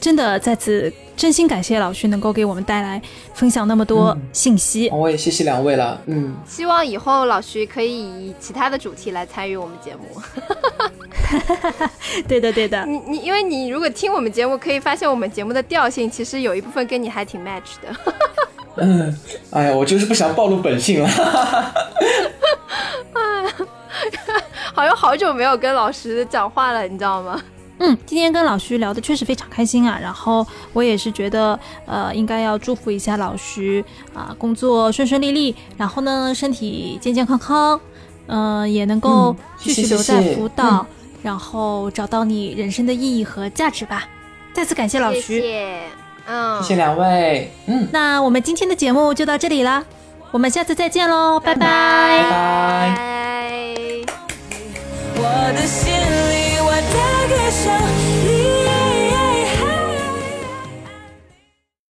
[0.00, 3.00] 真的在此真心感谢老徐能够给我们带来
[3.34, 4.88] 分享那么多信息。
[4.90, 10.22] 我也谢谢两位了，嗯，希望以后老徐可以以其他的主题来参与我们节目。
[12.26, 12.84] 对的，对的。
[12.86, 17.94] 你你，因为你如果听我们节目，可以发现我们节目的调性其实有一部分跟你还挺 match 的。
[18.76, 19.14] 嗯，
[19.52, 21.08] 哎呀，我就是不想暴露本性了。
[24.72, 27.38] 好像好久没有跟老师讲话了，你知道吗？
[27.80, 29.98] 嗯，今天跟老徐聊的确实非常开心啊。
[30.00, 33.82] 然后我也是觉得，呃，应该要祝福一下老徐
[34.14, 37.80] 啊，工作顺顺利利，然后呢，身体健健康康，
[38.26, 40.86] 嗯，也能够继续留在福岛，
[41.22, 44.06] 然后找到你人生的意义和价值吧。
[44.52, 45.80] 再次感谢老徐，谢谢，
[46.26, 49.82] 嗯，谢谢两位，嗯，那我们今天的节目就到这里了，
[50.32, 52.94] 我们下次再见喽，拜拜，拜拜。
[55.16, 56.49] 我的心里，
[57.50, 57.99] 我的歌声。